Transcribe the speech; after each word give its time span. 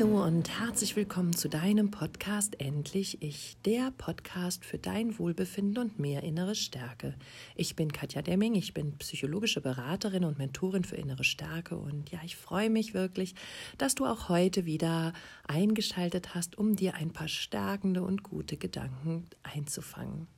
Hallo 0.00 0.24
und 0.24 0.48
herzlich 0.58 0.96
willkommen 0.96 1.36
zu 1.36 1.50
deinem 1.50 1.90
Podcast 1.90 2.58
Endlich 2.58 3.22
Ich, 3.22 3.58
der 3.66 3.90
Podcast 3.90 4.64
für 4.64 4.78
dein 4.78 5.18
Wohlbefinden 5.18 5.76
und 5.76 5.98
mehr 5.98 6.22
innere 6.22 6.54
Stärke. 6.54 7.14
Ich 7.54 7.76
bin 7.76 7.92
Katja 7.92 8.22
Demming, 8.22 8.54
ich 8.54 8.72
bin 8.72 8.96
psychologische 8.96 9.60
Beraterin 9.60 10.24
und 10.24 10.38
Mentorin 10.38 10.84
für 10.84 10.96
innere 10.96 11.22
Stärke 11.22 11.76
und 11.76 12.10
ja, 12.10 12.20
ich 12.24 12.36
freue 12.36 12.70
mich 12.70 12.94
wirklich, 12.94 13.34
dass 13.76 13.94
du 13.94 14.06
auch 14.06 14.30
heute 14.30 14.64
wieder 14.64 15.12
eingeschaltet 15.46 16.34
hast, 16.34 16.56
um 16.56 16.76
dir 16.76 16.94
ein 16.94 17.12
paar 17.12 17.28
stärkende 17.28 18.02
und 18.02 18.22
gute 18.22 18.56
Gedanken 18.56 19.26
einzufangen. 19.42 20.28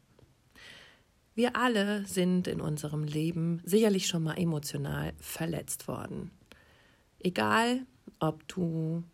Wir 1.36 1.54
alle 1.54 2.04
sind 2.06 2.48
in 2.48 2.60
unserem 2.60 3.04
Leben 3.04 3.62
sicherlich 3.64 4.08
schon 4.08 4.24
mal 4.24 4.38
emotional 4.38 5.12
verletzt 5.18 5.86
worden. 5.86 6.32
Egal, 7.20 7.86
ob 8.18 8.48
du 8.48 9.04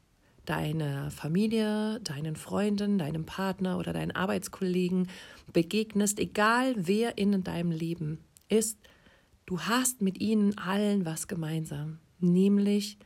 deiner 0.48 1.11
Familie, 1.11 2.01
deinen 2.01 2.37
Freunden, 2.37 2.98
deinem 2.98 3.27
Partner 3.27 3.79
oder 3.79 3.93
deinen 3.93 4.12
Arbeitskollegen 4.12 5.09
begegnest, 5.52 6.19
egal 6.19 6.75
wer 6.77 7.19
in 7.19 7.43
deinem 7.45 7.70
Leben 7.70 8.19
ist, 8.48 8.79
du 9.45 9.61
hast 9.61 10.01
mit 10.01 10.20
ihnen 10.20 10.56
allen 10.56 11.05
was 11.05 11.29
gemeinsam, 11.29 11.98
nämlich 12.19 12.98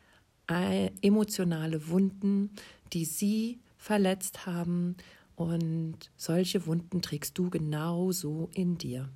emotionale 1.00 1.88
Wunden, 1.88 2.50
die 2.92 3.06
sie 3.06 3.60
verletzt 3.78 4.44
haben 4.46 4.96
und 5.34 5.96
solche 6.16 6.66
Wunden 6.66 7.00
trägst 7.00 7.38
du 7.38 7.48
genauso 7.48 8.50
in 8.54 8.76
dir. 8.76 9.08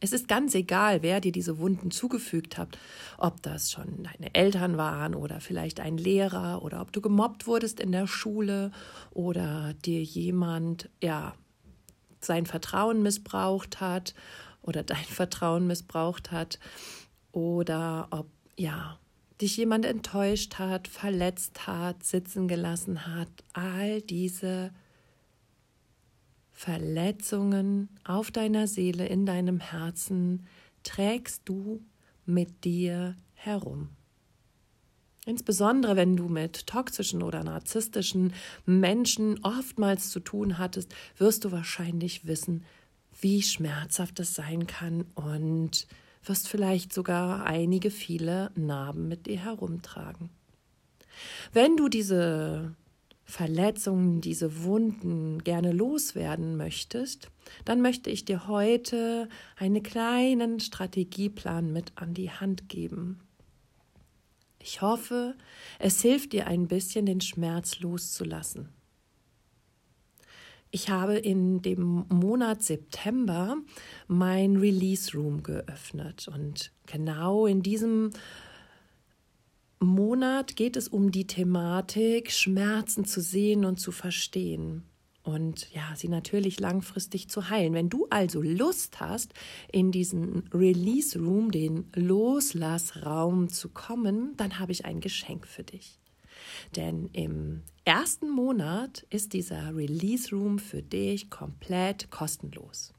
Es 0.00 0.12
ist 0.12 0.28
ganz 0.28 0.54
egal, 0.54 1.02
wer 1.02 1.20
dir 1.20 1.32
diese 1.32 1.58
Wunden 1.58 1.90
zugefügt 1.90 2.56
hat, 2.56 2.78
ob 3.16 3.42
das 3.42 3.72
schon 3.72 4.04
deine 4.04 4.32
Eltern 4.34 4.76
waren 4.76 5.14
oder 5.14 5.40
vielleicht 5.40 5.80
ein 5.80 5.98
Lehrer 5.98 6.62
oder 6.62 6.80
ob 6.80 6.92
du 6.92 7.00
gemobbt 7.00 7.46
wurdest 7.46 7.80
in 7.80 7.90
der 7.90 8.06
Schule 8.06 8.70
oder 9.10 9.74
dir 9.84 10.02
jemand, 10.02 10.88
ja, 11.02 11.34
sein 12.20 12.46
Vertrauen 12.46 13.02
missbraucht 13.02 13.80
hat 13.80 14.14
oder 14.62 14.82
dein 14.82 14.96
Vertrauen 15.04 15.66
missbraucht 15.66 16.30
hat 16.30 16.60
oder 17.32 18.06
ob, 18.10 18.28
ja, 18.56 18.98
dich 19.40 19.56
jemand 19.56 19.84
enttäuscht 19.84 20.58
hat, 20.58 20.88
verletzt 20.88 21.66
hat, 21.66 22.04
sitzen 22.04 22.48
gelassen 22.48 23.06
hat. 23.06 23.28
All 23.52 24.00
diese 24.02 24.72
Verletzungen 26.58 27.88
auf 28.02 28.32
deiner 28.32 28.66
Seele, 28.66 29.06
in 29.06 29.26
deinem 29.26 29.60
Herzen 29.60 30.44
trägst 30.82 31.42
du 31.44 31.84
mit 32.26 32.64
dir 32.64 33.14
herum. 33.34 33.90
Insbesondere 35.24 35.94
wenn 35.94 36.16
du 36.16 36.26
mit 36.26 36.66
toxischen 36.66 37.22
oder 37.22 37.44
narzisstischen 37.44 38.32
Menschen 38.66 39.38
oftmals 39.44 40.10
zu 40.10 40.18
tun 40.18 40.58
hattest, 40.58 40.92
wirst 41.16 41.44
du 41.44 41.52
wahrscheinlich 41.52 42.26
wissen, 42.26 42.64
wie 43.20 43.40
schmerzhaft 43.42 44.18
es 44.18 44.34
sein 44.34 44.66
kann 44.66 45.04
und 45.14 45.86
wirst 46.24 46.48
vielleicht 46.48 46.92
sogar 46.92 47.46
einige 47.46 47.92
viele 47.92 48.50
Narben 48.56 49.06
mit 49.06 49.26
dir 49.26 49.38
herumtragen. 49.38 50.28
Wenn 51.52 51.76
du 51.76 51.88
diese 51.88 52.74
Verletzungen, 53.28 54.22
diese 54.22 54.64
Wunden 54.64 55.44
gerne 55.44 55.72
loswerden 55.72 56.56
möchtest, 56.56 57.30
dann 57.66 57.82
möchte 57.82 58.08
ich 58.08 58.24
dir 58.24 58.48
heute 58.48 59.28
einen 59.56 59.82
kleinen 59.82 60.60
Strategieplan 60.60 61.70
mit 61.70 61.92
an 61.96 62.14
die 62.14 62.30
Hand 62.30 62.70
geben. 62.70 63.20
Ich 64.58 64.80
hoffe, 64.80 65.34
es 65.78 66.00
hilft 66.00 66.32
dir 66.32 66.46
ein 66.46 66.68
bisschen, 66.68 67.04
den 67.04 67.20
Schmerz 67.20 67.80
loszulassen. 67.80 68.70
Ich 70.70 70.88
habe 70.88 71.18
in 71.18 71.60
dem 71.60 72.06
Monat 72.08 72.62
September 72.62 73.56
mein 74.06 74.56
Release 74.56 75.12
Room 75.14 75.42
geöffnet 75.42 76.28
und 76.28 76.72
genau 76.86 77.44
in 77.44 77.62
diesem 77.62 78.10
Monat 79.80 80.56
geht 80.56 80.76
es 80.76 80.88
um 80.88 81.10
die 81.10 81.26
Thematik, 81.26 82.32
Schmerzen 82.32 83.04
zu 83.04 83.20
sehen 83.20 83.64
und 83.64 83.78
zu 83.78 83.92
verstehen 83.92 84.84
und 85.28 85.70
ja, 85.74 85.94
sie 85.94 86.08
natürlich 86.08 86.58
langfristig 86.58 87.28
zu 87.28 87.50
heilen. 87.50 87.74
Wenn 87.74 87.90
du 87.90 88.06
also 88.08 88.40
Lust 88.40 88.98
hast, 88.98 89.34
in 89.70 89.92
diesen 89.92 90.48
Release 90.54 91.18
Room, 91.18 91.50
den 91.50 91.90
Loslassraum 91.94 93.50
zu 93.50 93.68
kommen, 93.68 94.34
dann 94.38 94.58
habe 94.58 94.72
ich 94.72 94.86
ein 94.86 95.00
Geschenk 95.00 95.46
für 95.46 95.64
dich. 95.64 95.98
Denn 96.76 97.10
im 97.12 97.62
ersten 97.84 98.30
Monat 98.30 99.06
ist 99.10 99.34
dieser 99.34 99.76
Release 99.76 100.34
Room 100.34 100.58
für 100.58 100.82
dich 100.82 101.28
komplett 101.28 102.10
kostenlos. 102.10 102.94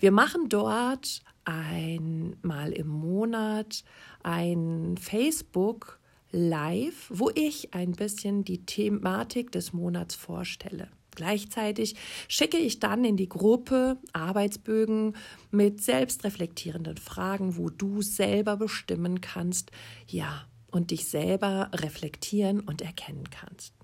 Wir 0.00 0.10
machen 0.10 0.48
dort 0.48 1.20
einmal 1.44 2.72
im 2.72 2.88
Monat 2.88 3.84
ein 4.22 4.96
Facebook 4.98 5.97
live, 6.30 7.10
wo 7.10 7.30
ich 7.34 7.74
ein 7.74 7.92
bisschen 7.92 8.44
die 8.44 8.64
Thematik 8.64 9.52
des 9.52 9.72
Monats 9.72 10.14
vorstelle. 10.14 10.88
Gleichzeitig 11.14 11.96
schicke 12.28 12.58
ich 12.58 12.78
dann 12.78 13.04
in 13.04 13.16
die 13.16 13.28
Gruppe 13.28 13.96
Arbeitsbögen 14.12 15.16
mit 15.50 15.82
selbstreflektierenden 15.82 16.96
Fragen, 16.96 17.56
wo 17.56 17.70
du 17.70 18.02
selber 18.02 18.56
bestimmen 18.56 19.20
kannst, 19.20 19.72
ja, 20.06 20.46
und 20.70 20.90
dich 20.90 21.08
selber 21.08 21.70
reflektieren 21.74 22.60
und 22.60 22.82
erkennen 22.82 23.24
kannst. 23.30 23.77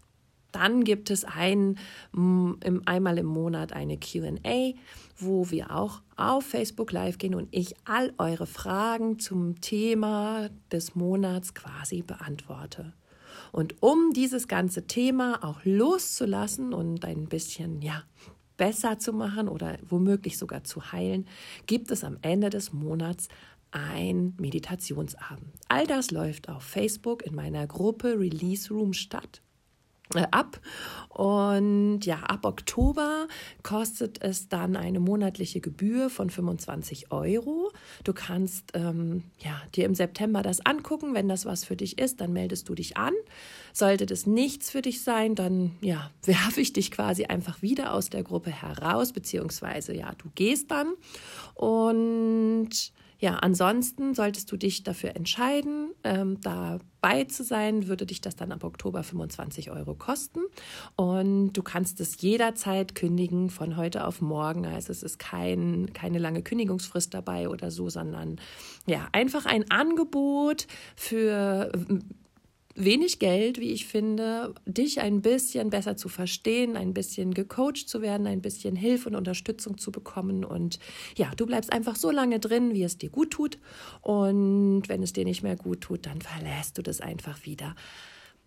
Dann 0.54 0.84
gibt 0.84 1.10
es 1.10 1.24
ein, 1.24 1.78
einmal 2.84 3.18
im 3.18 3.26
Monat 3.26 3.72
eine 3.72 3.98
QA, 3.98 4.72
wo 5.16 5.50
wir 5.50 5.74
auch 5.74 6.00
auf 6.16 6.44
Facebook 6.44 6.92
Live 6.92 7.18
gehen 7.18 7.34
und 7.34 7.48
ich 7.50 7.74
all 7.84 8.12
eure 8.18 8.46
Fragen 8.46 9.18
zum 9.18 9.60
Thema 9.60 10.48
des 10.70 10.94
Monats 10.94 11.54
quasi 11.54 12.02
beantworte. 12.02 12.92
Und 13.50 13.82
um 13.82 14.12
dieses 14.12 14.46
ganze 14.46 14.86
Thema 14.86 15.42
auch 15.42 15.64
loszulassen 15.64 16.72
und 16.72 17.04
ein 17.04 17.26
bisschen, 17.26 17.82
ja, 17.82 18.04
besser 18.56 19.00
zu 19.00 19.12
machen 19.12 19.48
oder 19.48 19.78
womöglich 19.88 20.38
sogar 20.38 20.62
zu 20.62 20.92
heilen, 20.92 21.26
gibt 21.66 21.90
es 21.90 22.04
am 22.04 22.18
Ende 22.22 22.50
des 22.50 22.72
Monats 22.72 23.28
ein 23.72 24.34
Meditationsabend. 24.38 25.52
All 25.68 25.86
das 25.88 26.12
läuft 26.12 26.48
auf 26.48 26.62
Facebook 26.62 27.26
in 27.26 27.34
meiner 27.34 27.66
Gruppe 27.66 28.20
Release 28.20 28.72
Room 28.72 28.92
statt. 28.92 29.42
Äh, 30.12 30.26
ab. 30.30 30.60
Und 31.08 32.00
ja, 32.04 32.16
ab 32.16 32.44
Oktober 32.44 33.26
kostet 33.62 34.20
es 34.22 34.48
dann 34.48 34.76
eine 34.76 35.00
monatliche 35.00 35.60
Gebühr 35.60 36.10
von 36.10 36.28
25 36.28 37.10
Euro. 37.10 37.72
Du 38.02 38.12
kannst 38.12 38.72
ähm, 38.74 39.22
ja, 39.38 39.62
dir 39.74 39.86
im 39.86 39.94
September 39.94 40.42
das 40.42 40.64
angucken. 40.66 41.14
Wenn 41.14 41.28
das 41.28 41.46
was 41.46 41.64
für 41.64 41.76
dich 41.76 41.98
ist, 41.98 42.20
dann 42.20 42.32
meldest 42.32 42.68
du 42.68 42.74
dich 42.74 42.98
an. 42.98 43.14
Sollte 43.72 44.04
das 44.04 44.26
nichts 44.26 44.70
für 44.70 44.82
dich 44.82 45.02
sein, 45.02 45.34
dann 45.34 45.76
ja, 45.80 46.10
werfe 46.24 46.60
ich 46.60 46.74
dich 46.74 46.90
quasi 46.90 47.24
einfach 47.24 47.62
wieder 47.62 47.94
aus 47.94 48.10
der 48.10 48.24
Gruppe 48.24 48.50
heraus, 48.50 49.12
beziehungsweise 49.12 49.94
ja, 49.94 50.12
du 50.18 50.28
gehst 50.34 50.70
dann. 50.70 50.92
Und 51.54 52.92
ja, 53.18 53.36
ansonsten 53.36 54.14
solltest 54.14 54.50
du 54.50 54.56
dich 54.56 54.82
dafür 54.82 55.16
entscheiden, 55.16 55.92
ähm, 56.02 56.40
dabei 56.40 57.24
zu 57.24 57.44
sein, 57.44 57.86
würde 57.86 58.06
dich 58.06 58.20
das 58.20 58.36
dann 58.36 58.52
ab 58.52 58.64
Oktober 58.64 59.02
25 59.02 59.70
Euro 59.70 59.94
kosten. 59.94 60.40
Und 60.96 61.52
du 61.52 61.62
kannst 61.62 62.00
es 62.00 62.20
jederzeit 62.20 62.94
kündigen 62.94 63.50
von 63.50 63.76
heute 63.76 64.06
auf 64.06 64.20
morgen. 64.20 64.66
Also 64.66 64.92
es 64.92 65.02
ist 65.02 65.18
kein, 65.18 65.92
keine 65.92 66.18
lange 66.18 66.42
Kündigungsfrist 66.42 67.14
dabei 67.14 67.48
oder 67.48 67.70
so, 67.70 67.88
sondern 67.88 68.40
ja, 68.86 69.08
einfach 69.12 69.46
ein 69.46 69.70
Angebot 69.70 70.66
für 70.96 71.70
wenig 72.74 73.18
Geld, 73.18 73.58
wie 73.58 73.72
ich 73.72 73.86
finde, 73.86 74.54
dich 74.66 75.00
ein 75.00 75.22
bisschen 75.22 75.70
besser 75.70 75.96
zu 75.96 76.08
verstehen, 76.08 76.76
ein 76.76 76.92
bisschen 76.92 77.32
gecoacht 77.32 77.88
zu 77.88 78.02
werden, 78.02 78.26
ein 78.26 78.42
bisschen 78.42 78.76
Hilfe 78.76 79.08
und 79.08 79.14
Unterstützung 79.14 79.78
zu 79.78 79.92
bekommen. 79.92 80.44
Und 80.44 80.78
ja, 81.16 81.30
du 81.36 81.46
bleibst 81.46 81.72
einfach 81.72 81.96
so 81.96 82.10
lange 82.10 82.40
drin, 82.40 82.74
wie 82.74 82.82
es 82.82 82.98
dir 82.98 83.10
gut 83.10 83.30
tut. 83.30 83.58
Und 84.02 84.82
wenn 84.88 85.02
es 85.02 85.12
dir 85.12 85.24
nicht 85.24 85.42
mehr 85.42 85.56
gut 85.56 85.82
tut, 85.82 86.06
dann 86.06 86.20
verlässt 86.20 86.76
du 86.78 86.82
das 86.82 87.00
einfach 87.00 87.44
wieder. 87.44 87.74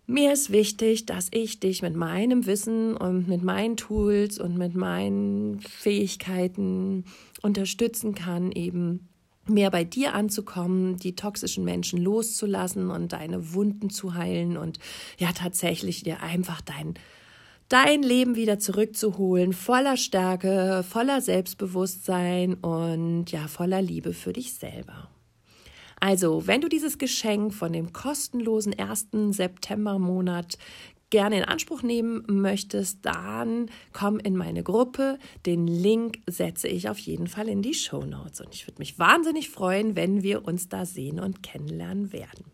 Mir 0.06 0.32
ist 0.32 0.50
wichtig, 0.50 1.04
dass 1.04 1.28
ich 1.32 1.60
dich 1.60 1.82
mit 1.82 1.94
meinem 1.94 2.46
Wissen 2.46 2.96
und 2.96 3.28
mit 3.28 3.42
meinen 3.42 3.76
Tools 3.76 4.38
und 4.38 4.56
mit 4.56 4.74
meinen 4.74 5.60
Fähigkeiten 5.60 7.04
unterstützen 7.42 8.14
kann, 8.14 8.50
eben 8.52 9.08
mehr 9.48 9.70
bei 9.70 9.84
dir 9.84 10.14
anzukommen, 10.14 10.96
die 10.96 11.14
toxischen 11.14 11.64
Menschen 11.64 12.00
loszulassen 12.00 12.90
und 12.90 13.12
deine 13.12 13.52
Wunden 13.54 13.90
zu 13.90 14.14
heilen 14.14 14.56
und 14.56 14.78
ja 15.18 15.32
tatsächlich 15.32 16.02
dir 16.02 16.22
einfach 16.22 16.60
dein 16.60 16.94
dein 17.68 18.02
Leben 18.02 18.34
wieder 18.34 18.58
zurückzuholen, 18.58 19.52
voller 19.52 19.96
Stärke, 19.96 20.84
voller 20.88 21.20
Selbstbewusstsein 21.20 22.54
und 22.54 23.26
ja, 23.30 23.46
voller 23.46 23.82
Liebe 23.82 24.14
für 24.14 24.32
dich 24.32 24.54
selber. 24.54 25.10
Also, 26.00 26.46
wenn 26.46 26.60
du 26.60 26.68
dieses 26.68 26.98
Geschenk 26.98 27.52
von 27.52 27.72
dem 27.72 27.92
kostenlosen 27.92 28.72
ersten 28.72 29.32
Septembermonat 29.32 30.56
gerne 31.10 31.38
in 31.38 31.44
Anspruch 31.44 31.82
nehmen 31.82 32.24
möchtest, 32.28 32.98
dann 33.02 33.70
komm 33.92 34.18
in 34.18 34.36
meine 34.36 34.62
Gruppe. 34.62 35.18
Den 35.46 35.66
Link 35.66 36.20
setze 36.26 36.68
ich 36.68 36.88
auf 36.88 36.98
jeden 36.98 37.26
Fall 37.26 37.48
in 37.48 37.62
die 37.62 37.74
Show 37.74 38.04
Notes. 38.04 38.40
Und 38.40 38.54
ich 38.54 38.66
würde 38.66 38.78
mich 38.78 38.98
wahnsinnig 38.98 39.50
freuen, 39.50 39.96
wenn 39.96 40.22
wir 40.22 40.44
uns 40.44 40.68
da 40.68 40.84
sehen 40.84 41.20
und 41.20 41.42
kennenlernen 41.42 42.12
werden. 42.12 42.44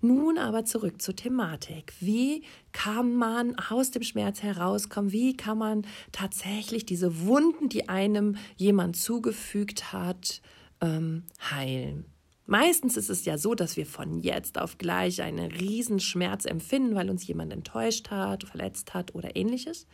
Nun 0.00 0.38
aber 0.38 0.64
zurück 0.64 1.00
zur 1.00 1.16
Thematik. 1.16 1.94
Wie 2.00 2.42
kann 2.72 3.14
man 3.14 3.56
aus 3.58 3.90
dem 3.90 4.02
Schmerz 4.02 4.42
herauskommen? 4.42 5.12
Wie 5.12 5.36
kann 5.36 5.58
man 5.58 5.86
tatsächlich 6.12 6.84
diese 6.84 7.26
Wunden, 7.26 7.68
die 7.68 7.88
einem 7.88 8.36
jemand 8.56 8.96
zugefügt 8.96 9.92
hat, 9.92 10.42
ähm, 10.80 11.24
heilen? 11.50 12.04
Meistens 12.46 12.96
ist 12.96 13.10
es 13.10 13.24
ja 13.24 13.38
so, 13.38 13.54
dass 13.54 13.76
wir 13.76 13.86
von 13.86 14.20
jetzt 14.20 14.58
auf 14.58 14.78
gleich 14.78 15.20
einen 15.20 15.50
Riesenschmerz 15.50 16.44
empfinden, 16.44 16.94
weil 16.94 17.10
uns 17.10 17.26
jemand 17.26 17.52
enttäuscht 17.52 18.10
hat, 18.10 18.44
verletzt 18.44 18.94
hat 18.94 19.14
oder 19.14 19.34
ähnliches. 19.34 19.86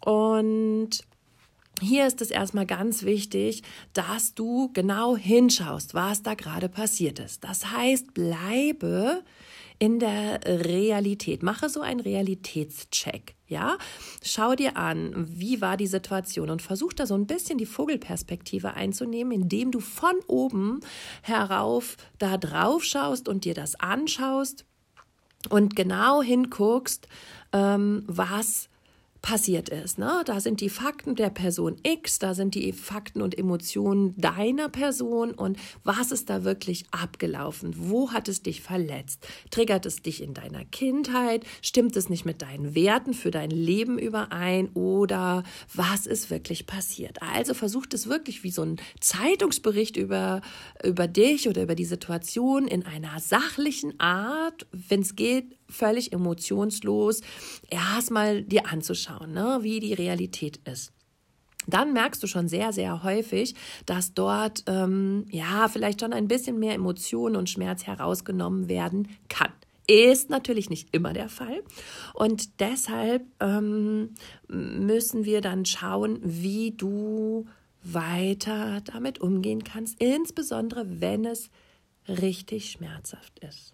Und 0.00 1.00
hier 1.80 2.06
ist 2.06 2.22
es 2.22 2.30
erstmal 2.30 2.66
ganz 2.66 3.02
wichtig, 3.02 3.62
dass 3.92 4.34
du 4.34 4.70
genau 4.72 5.16
hinschaust, 5.16 5.94
was 5.94 6.22
da 6.22 6.34
gerade 6.34 6.68
passiert 6.68 7.18
ist. 7.18 7.42
Das 7.42 7.72
heißt, 7.72 8.14
bleibe 8.14 9.24
in 9.80 9.98
der 9.98 10.40
Realität. 10.44 11.42
Mache 11.42 11.68
so 11.68 11.80
einen 11.80 12.00
Realitätscheck. 12.00 13.33
Ja, 13.46 13.76
schau 14.22 14.54
dir 14.54 14.78
an, 14.78 15.12
wie 15.28 15.60
war 15.60 15.76
die 15.76 15.86
Situation 15.86 16.48
und 16.48 16.62
versuch 16.62 16.94
da 16.94 17.06
so 17.06 17.14
ein 17.14 17.26
bisschen 17.26 17.58
die 17.58 17.66
Vogelperspektive 17.66 18.72
einzunehmen, 18.72 19.32
indem 19.32 19.70
du 19.70 19.80
von 19.80 20.14
oben 20.26 20.80
herauf 21.22 21.96
da 22.18 22.38
drauf 22.38 22.84
schaust 22.84 23.28
und 23.28 23.44
dir 23.44 23.52
das 23.52 23.74
anschaust 23.78 24.64
und 25.50 25.76
genau 25.76 26.22
hinguckst, 26.22 27.06
ähm, 27.52 28.04
was 28.06 28.70
passiert 29.24 29.70
ist. 29.70 29.98
Ne? 29.98 30.22
Da 30.26 30.38
sind 30.38 30.60
die 30.60 30.68
Fakten 30.68 31.14
der 31.14 31.30
Person 31.30 31.76
X, 31.82 32.18
da 32.18 32.34
sind 32.34 32.54
die 32.54 32.72
Fakten 32.72 33.22
und 33.22 33.36
Emotionen 33.36 34.14
deiner 34.18 34.68
Person 34.68 35.32
und 35.32 35.58
was 35.82 36.12
ist 36.12 36.28
da 36.28 36.44
wirklich 36.44 36.84
abgelaufen? 36.90 37.74
Wo 37.74 38.12
hat 38.12 38.28
es 38.28 38.42
dich 38.42 38.60
verletzt? 38.60 39.26
Triggert 39.50 39.86
es 39.86 40.02
dich 40.02 40.22
in 40.22 40.34
deiner 40.34 40.66
Kindheit? 40.66 41.46
Stimmt 41.62 41.96
es 41.96 42.10
nicht 42.10 42.26
mit 42.26 42.42
deinen 42.42 42.74
Werten 42.74 43.14
für 43.14 43.30
dein 43.30 43.50
Leben 43.50 43.98
überein? 43.98 44.68
Oder 44.74 45.42
was 45.72 46.06
ist 46.06 46.28
wirklich 46.28 46.66
passiert? 46.66 47.22
Also 47.22 47.54
versucht 47.54 47.94
es 47.94 48.06
wirklich 48.10 48.44
wie 48.44 48.50
so 48.50 48.62
ein 48.62 48.76
Zeitungsbericht 49.00 49.96
über, 49.96 50.42
über 50.84 51.08
dich 51.08 51.48
oder 51.48 51.62
über 51.62 51.74
die 51.74 51.86
Situation 51.86 52.68
in 52.68 52.84
einer 52.84 53.18
sachlichen 53.20 53.98
Art, 53.98 54.66
wenn 54.70 55.00
es 55.00 55.16
geht, 55.16 55.56
völlig 55.74 56.12
emotionslos 56.12 57.20
erstmal 57.68 58.42
dir 58.42 58.70
anzuschauen, 58.70 59.32
ne, 59.32 59.58
wie 59.62 59.80
die 59.80 59.94
Realität 59.94 60.60
ist 60.64 60.92
dann 61.66 61.92
merkst 61.92 62.22
du 62.22 62.26
schon 62.26 62.48
sehr, 62.48 62.72
sehr 62.72 63.02
häufig, 63.02 63.54
dass 63.86 64.14
dort 64.14 64.64
ähm, 64.66 65.24
ja 65.30 65.68
vielleicht 65.68 66.00
schon 66.00 66.12
ein 66.12 66.28
bisschen 66.28 66.58
mehr 66.58 66.74
Emotion 66.74 67.36
und 67.36 67.50
Schmerz 67.50 67.86
herausgenommen 67.86 68.68
werden 68.68 69.08
kann. 69.28 69.52
Ist 69.86 70.30
natürlich 70.30 70.70
nicht 70.70 70.88
immer 70.92 71.12
der 71.12 71.28
Fall. 71.28 71.62
Und 72.14 72.60
deshalb 72.60 73.24
ähm, 73.40 74.14
müssen 74.48 75.24
wir 75.24 75.42
dann 75.42 75.66
schauen, 75.66 76.20
wie 76.22 76.70
du 76.70 77.46
weiter 77.82 78.80
damit 78.80 79.20
umgehen 79.20 79.62
kannst, 79.62 80.00
insbesondere 80.00 81.00
wenn 81.00 81.26
es 81.26 81.50
richtig 82.08 82.70
schmerzhaft 82.70 83.38
ist. 83.40 83.73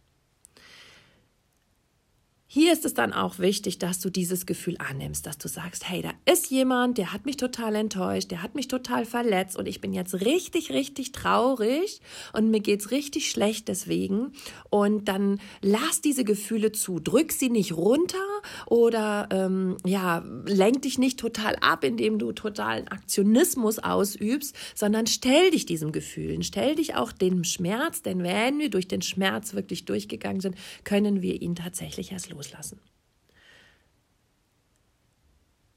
Hier 2.52 2.72
ist 2.72 2.84
es 2.84 2.94
dann 2.94 3.12
auch 3.12 3.38
wichtig, 3.38 3.78
dass 3.78 4.00
du 4.00 4.10
dieses 4.10 4.44
Gefühl 4.44 4.74
annimmst, 4.80 5.24
dass 5.24 5.38
du 5.38 5.46
sagst, 5.46 5.88
hey, 5.88 6.02
da 6.02 6.10
ist 6.24 6.50
jemand, 6.50 6.98
der 6.98 7.12
hat 7.12 7.24
mich 7.24 7.36
total 7.36 7.76
enttäuscht, 7.76 8.32
der 8.32 8.42
hat 8.42 8.56
mich 8.56 8.66
total 8.66 9.04
verletzt 9.04 9.56
und 9.56 9.68
ich 9.68 9.80
bin 9.80 9.92
jetzt 9.92 10.14
richtig, 10.14 10.72
richtig 10.72 11.12
traurig 11.12 12.00
und 12.32 12.50
mir 12.50 12.58
geht's 12.58 12.90
richtig 12.90 13.30
schlecht 13.30 13.68
deswegen. 13.68 14.32
Und 14.68 15.06
dann 15.06 15.38
lass 15.62 16.00
diese 16.00 16.24
Gefühle 16.24 16.72
zu, 16.72 16.98
drück 16.98 17.30
sie 17.30 17.50
nicht 17.50 17.76
runter 17.76 18.18
oder 18.66 19.28
ähm, 19.30 19.76
ja, 19.86 20.24
lenk 20.44 20.82
dich 20.82 20.98
nicht 20.98 21.20
total 21.20 21.54
ab, 21.60 21.84
indem 21.84 22.18
du 22.18 22.32
totalen 22.32 22.88
Aktionismus 22.88 23.78
ausübst, 23.78 24.56
sondern 24.74 25.06
stell 25.06 25.52
dich 25.52 25.66
diesem 25.66 25.92
Gefühlen, 25.92 26.42
stell 26.42 26.74
dich 26.74 26.96
auch 26.96 27.12
dem 27.12 27.44
Schmerz, 27.44 28.02
denn 28.02 28.24
wenn 28.24 28.58
wir 28.58 28.70
durch 28.70 28.88
den 28.88 29.02
Schmerz 29.02 29.54
wirklich 29.54 29.84
durchgegangen 29.84 30.40
sind, 30.40 30.56
können 30.82 31.22
wir 31.22 31.40
ihn 31.40 31.54
tatsächlich 31.54 32.10
erst 32.10 32.24
loslassen. 32.30 32.39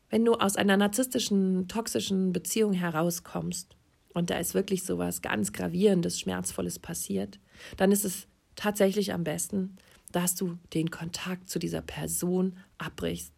Wenn 0.10 0.26
du 0.26 0.34
aus 0.34 0.56
einer 0.56 0.78
narzisstischen, 0.78 1.68
toxischen 1.68 2.34
Beziehung 2.34 2.74
herauskommst 2.74 3.76
und 4.14 4.30
da 4.30 4.38
ist 4.38 4.54
wirklich 4.54 4.84
so 4.84 5.00
was 5.00 5.22
ganz 5.22 5.54
gravierendes, 5.54 6.20
schmerzvolles 6.20 6.78
passiert, 6.78 7.40
dann 7.78 7.92
ist 7.92 8.06
es 8.06 8.28
tatsächlich 8.56 9.12
am 9.12 9.24
besten, 9.24 9.78
dass 10.12 10.36
du 10.36 10.60
den 10.74 10.92
Kontakt 10.92 11.50
zu 11.50 11.58
dieser 11.58 11.82
Person 11.82 12.58
abbrichst. 12.78 13.34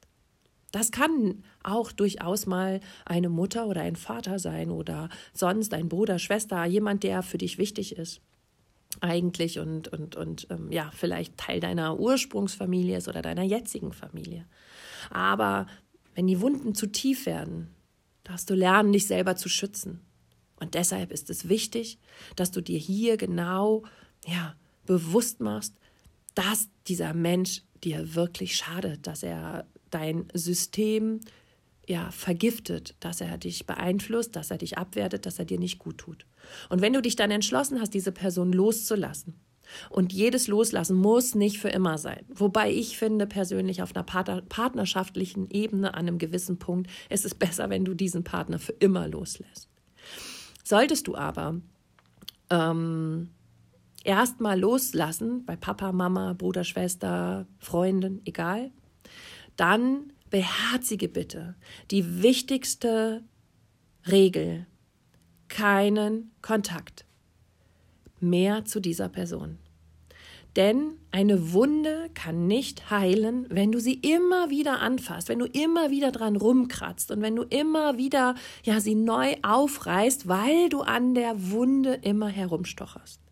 Das 0.73 0.91
kann 0.91 1.45
auch 1.63 1.93
durchaus 1.93 2.45
mal 2.45 2.81
eine 3.05 3.29
Mutter 3.29 3.67
oder 3.67 3.79
ein 3.79 3.95
Vater 3.95 4.39
sein 4.39 4.69
oder 4.69 5.07
sonst 5.31 5.73
ein 5.73 5.87
Bruder, 5.87 6.19
Schwester, 6.19 6.65
jemand, 6.65 7.03
der 7.03 7.23
für 7.23 7.37
dich 7.37 7.57
wichtig 7.57 7.95
ist 7.95 8.21
eigentlich 9.01 9.59
und, 9.59 9.87
und, 9.87 10.15
und 10.15 10.47
ähm, 10.49 10.71
ja, 10.71 10.91
vielleicht 10.93 11.37
Teil 11.37 11.59
deiner 11.59 11.99
Ursprungsfamilie 11.99 12.97
ist 12.97 13.07
oder 13.07 13.21
deiner 13.21 13.43
jetzigen 13.43 13.93
Familie. 13.93 14.45
Aber 15.09 15.67
wenn 16.13 16.27
die 16.27 16.41
Wunden 16.41 16.75
zu 16.75 16.87
tief 16.87 17.25
werden, 17.25 17.69
darfst 18.23 18.49
du 18.49 18.55
lernen, 18.55 18.91
dich 18.91 19.07
selber 19.07 19.35
zu 19.35 19.49
schützen. 19.49 20.01
Und 20.59 20.73
deshalb 20.73 21.11
ist 21.11 21.29
es 21.29 21.49
wichtig, 21.49 21.99
dass 22.35 22.51
du 22.51 22.61
dir 22.61 22.79
hier 22.79 23.17
genau 23.17 23.83
ja, 24.25 24.55
bewusst 24.85 25.41
machst, 25.41 25.75
dass 26.33 26.69
dieser 26.87 27.13
Mensch 27.13 27.63
dir 27.83 28.15
wirklich 28.15 28.55
schadet, 28.55 29.05
dass 29.07 29.23
er 29.23 29.67
dein 29.89 30.27
System 30.33 31.19
ja, 31.87 32.09
vergiftet, 32.11 32.95
dass 32.99 33.21
er 33.21 33.37
dich 33.37 33.65
beeinflusst, 33.65 34.35
dass 34.35 34.51
er 34.51 34.57
dich 34.57 34.77
abwertet, 34.77 35.25
dass 35.25 35.39
er 35.39 35.45
dir 35.45 35.59
nicht 35.59 35.79
gut 35.79 35.97
tut. 35.99 36.25
Und 36.69 36.81
wenn 36.81 36.93
du 36.93 37.01
dich 37.01 37.15
dann 37.15 37.31
entschlossen 37.31 37.79
hast, 37.79 37.93
diese 37.93 38.11
Person 38.11 38.51
loszulassen, 38.51 39.35
und 39.89 40.13
jedes 40.13 40.47
Loslassen 40.47 40.95
muss 40.95 41.35
nicht 41.35 41.57
für 41.57 41.69
immer 41.69 41.97
sein. 41.97 42.23
Wobei 42.29 42.71
ich 42.71 42.97
finde 42.97 43.27
persönlich 43.27 43.81
auf 43.81 43.95
einer 43.95 44.03
partnerschaftlichen 44.03 45.49
Ebene 45.49 45.93
an 45.93 46.07
einem 46.07 46.17
gewissen 46.17 46.59
Punkt 46.59 46.89
ist 47.09 47.25
es 47.25 47.35
besser, 47.35 47.69
wenn 47.69 47.85
du 47.85 47.93
diesen 47.93 48.23
Partner 48.23 48.59
für 48.59 48.73
immer 48.73 49.07
loslässt. 49.07 49.69
Solltest 50.63 51.07
du 51.07 51.15
aber 51.15 51.59
ähm, 52.49 53.29
erstmal 54.03 54.59
loslassen, 54.59 55.45
bei 55.45 55.55
Papa, 55.55 55.91
Mama, 55.91 56.33
Bruder, 56.33 56.63
Schwester, 56.63 57.47
Freundin, 57.59 58.21
egal, 58.25 58.71
dann 59.55 60.11
beherzige 60.35 61.07
bitte 61.07 61.55
die 61.91 62.21
wichtigste 62.21 63.23
Regel. 64.05 64.67
Keinen 65.47 66.31
Kontakt 66.41 67.05
mehr 68.19 68.65
zu 68.65 68.81
dieser 68.81 69.07
Person. 69.07 69.59
Denn 70.57 70.97
eine 71.11 71.53
Wunde 71.53 72.09
kann 72.13 72.47
nicht 72.47 72.89
heilen, 72.89 73.45
wenn 73.49 73.71
du 73.71 73.79
sie 73.79 73.93
immer 73.93 74.49
wieder 74.49 74.81
anfasst, 74.81 75.29
wenn 75.29 75.39
du 75.39 75.45
immer 75.45 75.89
wieder 75.89 76.11
dran 76.11 76.35
rumkratzt 76.35 77.11
und 77.11 77.21
wenn 77.21 77.37
du 77.37 77.43
immer 77.43 77.97
wieder 77.97 78.35
ja 78.63 78.81
sie 78.81 78.95
neu 78.95 79.35
aufreißt, 79.41 80.27
weil 80.27 80.67
du 80.67 80.81
an 80.81 81.15
der 81.15 81.49
Wunde 81.51 81.93
immer 82.01 82.27
herumstocherst. 82.27 83.24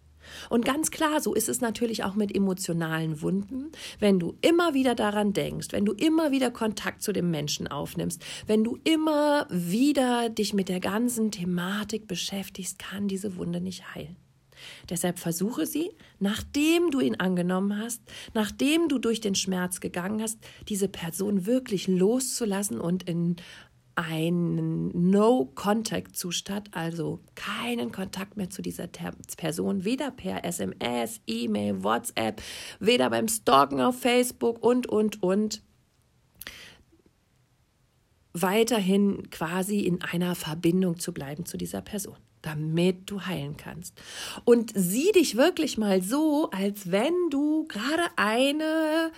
Und 0.49 0.65
ganz 0.65 0.91
klar, 0.91 1.21
so 1.21 1.33
ist 1.33 1.49
es 1.49 1.61
natürlich 1.61 2.03
auch 2.03 2.15
mit 2.15 2.35
emotionalen 2.35 3.21
Wunden. 3.21 3.71
Wenn 3.99 4.19
du 4.19 4.35
immer 4.41 4.73
wieder 4.73 4.95
daran 4.95 5.33
denkst, 5.33 5.67
wenn 5.71 5.85
du 5.85 5.93
immer 5.93 6.31
wieder 6.31 6.51
Kontakt 6.51 7.01
zu 7.01 7.13
dem 7.13 7.31
Menschen 7.31 7.67
aufnimmst, 7.67 8.23
wenn 8.47 8.63
du 8.63 8.77
immer 8.83 9.47
wieder 9.49 10.29
dich 10.29 10.53
mit 10.53 10.69
der 10.69 10.79
ganzen 10.79 11.31
Thematik 11.31 12.07
beschäftigst, 12.07 12.79
kann 12.79 13.07
diese 13.07 13.37
Wunde 13.37 13.61
nicht 13.61 13.95
heilen. 13.95 14.17
Deshalb 14.89 15.19
versuche 15.19 15.65
sie, 15.65 15.91
nachdem 16.19 16.91
du 16.91 16.99
ihn 16.99 17.15
angenommen 17.15 17.77
hast, 17.77 18.01
nachdem 18.33 18.87
du 18.87 18.97
durch 18.97 19.21
den 19.21 19.35
Schmerz 19.35 19.79
gegangen 19.79 20.21
hast, 20.21 20.39
diese 20.69 20.87
Person 20.87 21.45
wirklich 21.45 21.87
loszulassen 21.87 22.79
und 22.79 23.03
in 23.03 23.35
einen 23.95 25.11
No-Contact-Zustand, 25.11 26.69
also 26.73 27.19
keinen 27.35 27.91
Kontakt 27.91 28.37
mehr 28.37 28.49
zu 28.49 28.61
dieser 28.61 28.87
Person, 28.87 29.85
weder 29.85 30.11
per 30.11 30.43
SMS, 30.45 31.21
E-Mail, 31.27 31.83
WhatsApp, 31.83 32.41
weder 32.79 33.09
beim 33.09 33.27
Stalken 33.27 33.81
auf 33.81 33.99
Facebook 33.99 34.63
und, 34.63 34.87
und, 34.87 35.21
und. 35.21 35.61
Weiterhin 38.33 39.29
quasi 39.29 39.81
in 39.81 40.01
einer 40.01 40.33
Verbindung 40.33 40.99
zu 40.99 41.13
bleiben 41.13 41.45
zu 41.45 41.57
dieser 41.57 41.81
Person. 41.81 42.17
damit 42.41 43.09
du 43.09 43.21
heilen 43.21 43.55
kannst. 43.55 43.97
Und 44.43 44.73
sieh 44.75 45.13
dich 45.13 45.37
wirklich 45.37 45.77
mal 45.77 46.01
so, 46.01 46.49
als 46.51 46.91
wenn 46.91 47.13
du 47.29 47.65
gerade 47.69 48.03
eine 48.17 49.13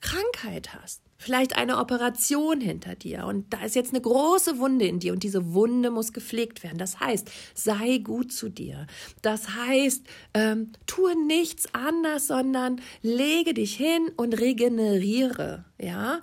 Krankheit 0.00 0.72
hast. 0.72 1.01
Vielleicht 1.22 1.54
eine 1.54 1.78
Operation 1.78 2.60
hinter 2.60 2.96
dir 2.96 3.26
und 3.26 3.52
da 3.52 3.62
ist 3.64 3.76
jetzt 3.76 3.92
eine 3.92 4.00
große 4.00 4.58
Wunde 4.58 4.86
in 4.86 4.98
dir 4.98 5.12
und 5.12 5.22
diese 5.22 5.54
Wunde 5.54 5.92
muss 5.92 6.12
gepflegt 6.12 6.64
werden. 6.64 6.78
Das 6.78 6.98
heißt, 6.98 7.30
sei 7.54 7.98
gut 7.98 8.32
zu 8.32 8.48
dir. 8.48 8.88
Das 9.22 9.50
heißt, 9.50 10.04
ähm, 10.34 10.72
tue 10.88 11.14
nichts 11.26 11.72
anders, 11.74 12.26
sondern 12.26 12.80
lege 13.02 13.54
dich 13.54 13.76
hin 13.76 14.10
und 14.16 14.40
regeneriere. 14.40 15.64
Ja, 15.78 16.20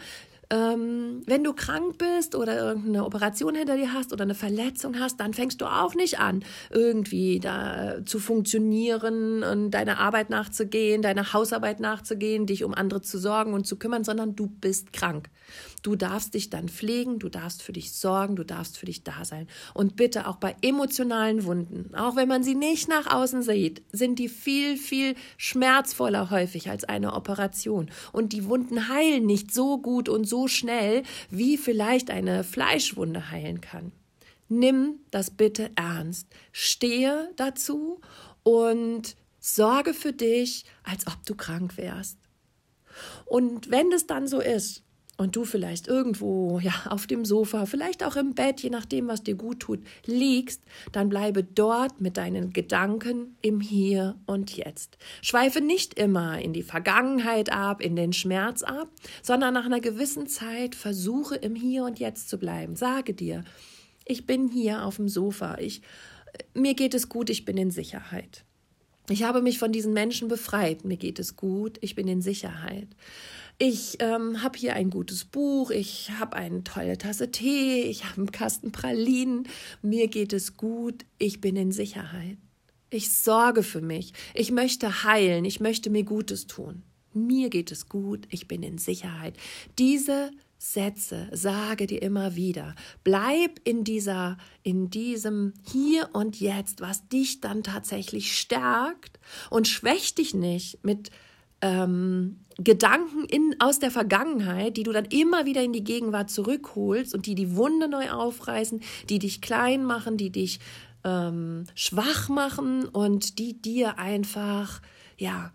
ähm, 0.51 1.21
wenn 1.27 1.43
du 1.43 1.53
krank 1.53 1.97
bist 1.99 2.33
oder 2.33 2.57
irgendeine 2.57 3.05
Operation 3.05 3.53
hinter 3.53 3.77
dir 3.77 3.93
hast 3.93 4.11
oder 4.13 4.23
eine 4.23 4.33
Verletzung 4.33 4.99
hast, 4.99 5.19
dann 5.19 5.33
fängst 5.33 5.61
du 5.61 5.65
auch 5.65 5.93
nicht 5.93 6.19
an, 6.19 6.43
irgendwie 6.71 7.39
da 7.39 7.97
zu 8.05 8.19
funktionieren 8.19 9.43
und 9.43 9.71
deiner 9.71 9.99
Arbeit 9.99 10.31
nachzugehen, 10.31 11.03
deiner 11.03 11.33
Hausarbeit 11.33 11.79
nachzugehen, 11.79 12.47
dich 12.47 12.63
um 12.63 12.73
andere 12.73 13.01
zu 13.01 13.19
sorgen 13.19 13.53
und 13.53 13.67
zu 13.67 13.77
kümmern, 13.77 14.03
sondern 14.03 14.35
du 14.35 14.47
bist 14.47 14.91
krank. 14.91 15.29
Du 15.81 15.95
darfst 15.95 16.33
dich 16.33 16.49
dann 16.49 16.67
pflegen, 16.67 17.19
du 17.19 17.29
darfst 17.29 17.61
für 17.61 17.71
dich 17.71 17.93
sorgen, 17.93 18.35
du 18.35 18.43
darfst 18.43 18.77
für 18.77 18.85
dich 18.85 19.03
da 19.03 19.23
sein. 19.23 19.47
Und 19.73 19.95
bitte 19.95 20.27
auch 20.27 20.37
bei 20.37 20.55
emotionalen 20.61 21.45
Wunden, 21.45 21.95
auch 21.95 22.15
wenn 22.15 22.27
man 22.27 22.43
sie 22.43 22.55
nicht 22.55 22.89
nach 22.89 23.07
außen 23.07 23.41
sieht, 23.41 23.81
sind 23.91 24.19
die 24.19 24.29
viel, 24.29 24.77
viel 24.77 25.15
schmerzvoller 25.37 26.29
häufig 26.29 26.69
als 26.69 26.83
eine 26.83 27.13
Operation. 27.13 27.89
Und 28.11 28.33
die 28.33 28.45
Wunden 28.45 28.89
heilen 28.89 29.25
nicht 29.25 29.53
so 29.53 29.77
gut 29.77 30.09
und 30.09 30.25
so 30.25 30.47
schnell, 30.47 31.03
wie 31.29 31.57
vielleicht 31.57 32.09
eine 32.09 32.43
Fleischwunde 32.43 33.31
heilen 33.31 33.61
kann. 33.61 33.91
Nimm 34.49 34.95
das 35.11 35.29
bitte 35.29 35.69
ernst. 35.75 36.27
Stehe 36.51 37.31
dazu 37.35 38.01
und 38.43 39.15
sorge 39.39 39.93
für 39.93 40.11
dich, 40.11 40.65
als 40.83 41.07
ob 41.07 41.23
du 41.25 41.35
krank 41.35 41.77
wärst. 41.77 42.17
Und 43.25 43.69
wenn 43.69 43.91
es 43.91 44.07
dann 44.07 44.27
so 44.27 44.39
ist, 44.39 44.83
und 45.19 45.35
du 45.35 45.43
vielleicht 45.43 45.89
irgendwo, 45.89 46.59
ja, 46.59 46.71
auf 46.85 47.05
dem 47.05 47.25
Sofa, 47.25 47.65
vielleicht 47.65 48.05
auch 48.05 48.15
im 48.15 48.35
Bett, 48.35 48.61
je 48.61 48.69
nachdem, 48.69 49.09
was 49.09 49.21
dir 49.21 49.35
gut 49.35 49.59
tut, 49.59 49.81
liegst, 50.05 50.63
dann 50.93 51.09
bleibe 51.09 51.43
dort 51.43 51.99
mit 51.99 52.15
deinen 52.15 52.53
Gedanken 52.53 53.35
im 53.41 53.59
Hier 53.59 54.15
und 54.27 54.55
Jetzt. 54.55 54.97
Schweife 55.21 55.59
nicht 55.59 55.99
immer 55.99 56.39
in 56.39 56.53
die 56.53 56.63
Vergangenheit 56.63 57.51
ab, 57.51 57.81
in 57.81 57.97
den 57.97 58.13
Schmerz 58.13 58.63
ab, 58.63 58.87
sondern 59.21 59.53
nach 59.53 59.65
einer 59.65 59.81
gewissen 59.81 60.25
Zeit 60.27 60.73
versuche 60.73 61.35
im 61.35 61.53
Hier 61.53 61.83
und 61.83 61.99
Jetzt 61.99 62.29
zu 62.29 62.37
bleiben. 62.37 62.77
Sage 62.77 63.13
dir, 63.13 63.43
ich 64.05 64.25
bin 64.25 64.47
hier 64.47 64.85
auf 64.85 64.95
dem 64.95 65.09
Sofa, 65.09 65.57
ich, 65.57 65.81
mir 66.53 66.75
geht 66.75 66.93
es 66.93 67.09
gut, 67.09 67.29
ich 67.29 67.43
bin 67.43 67.57
in 67.57 67.71
Sicherheit. 67.71 68.45
Ich 69.09 69.23
habe 69.23 69.41
mich 69.41 69.59
von 69.59 69.73
diesen 69.73 69.91
Menschen 69.91 70.29
befreit, 70.29 70.85
mir 70.85 70.95
geht 70.95 71.19
es 71.19 71.35
gut, 71.35 71.77
ich 71.81 71.95
bin 71.95 72.07
in 72.07 72.21
Sicherheit 72.21 72.87
ich 73.59 73.97
ähm, 73.99 74.41
habe 74.41 74.57
hier 74.57 74.73
ein 74.73 74.89
gutes 74.89 75.25
Buch, 75.25 75.69
ich 75.69 76.09
habe 76.17 76.37
eine 76.37 76.63
tolle 76.63 76.97
Tasse 76.97 77.29
Tee, 77.29 77.83
ich 77.83 78.05
habe 78.05 78.17
einen 78.17 78.31
Kasten 78.31 78.71
Pralinen, 78.71 79.47
mir 79.81 80.07
geht 80.07 80.31
es 80.31 80.55
gut, 80.55 81.05
ich 81.17 81.41
bin 81.41 81.57
in 81.57 81.73
Sicherheit. 81.73 82.37
Ich 82.89 83.11
sorge 83.11 83.61
für 83.61 83.81
mich, 83.81 84.13
ich 84.33 84.51
möchte 84.51 85.03
heilen, 85.03 85.43
ich 85.43 85.59
möchte 85.59 85.89
mir 85.89 86.03
Gutes 86.03 86.47
tun. 86.47 86.83
Mir 87.13 87.49
geht 87.49 87.71
es 87.71 87.89
gut, 87.89 88.27
ich 88.31 88.47
bin 88.47 88.63
in 88.63 88.77
Sicherheit. 88.77 89.35
Diese 89.77 90.31
Sätze 90.57 91.29
sage 91.31 91.85
dir 91.85 92.01
immer 92.01 92.35
wieder. 92.35 92.75
Bleib 93.03 93.59
in 93.65 93.83
dieser, 93.83 94.37
in 94.63 94.89
diesem 94.89 95.53
Hier 95.69 96.09
und 96.13 96.39
Jetzt, 96.39 96.79
was 96.79 97.07
dich 97.09 97.41
dann 97.41 97.63
tatsächlich 97.63 98.37
stärkt 98.37 99.19
und 99.49 99.67
schwächt 99.67 100.17
dich 100.17 100.33
nicht 100.33 100.83
mit 100.83 101.11
ähm, 101.61 102.39
Gedanken 102.57 103.25
in, 103.25 103.55
aus 103.59 103.79
der 103.79 103.91
Vergangenheit, 103.91 104.75
die 104.75 104.83
du 104.83 104.91
dann 104.91 105.05
immer 105.05 105.45
wieder 105.45 105.63
in 105.63 105.73
die 105.73 105.83
Gegenwart 105.83 106.29
zurückholst 106.29 107.13
und 107.13 107.25
die 107.25 107.35
die 107.35 107.55
Wunde 107.55 107.87
neu 107.87 108.09
aufreißen, 108.11 108.81
die 109.09 109.19
dich 109.19 109.41
klein 109.41 109.85
machen, 109.85 110.17
die 110.17 110.29
dich 110.29 110.59
ähm, 111.05 111.65
schwach 111.75 112.27
machen 112.27 112.85
und 112.85 113.39
die 113.39 113.61
dir 113.61 113.97
einfach, 113.97 114.81
ja, 115.17 115.53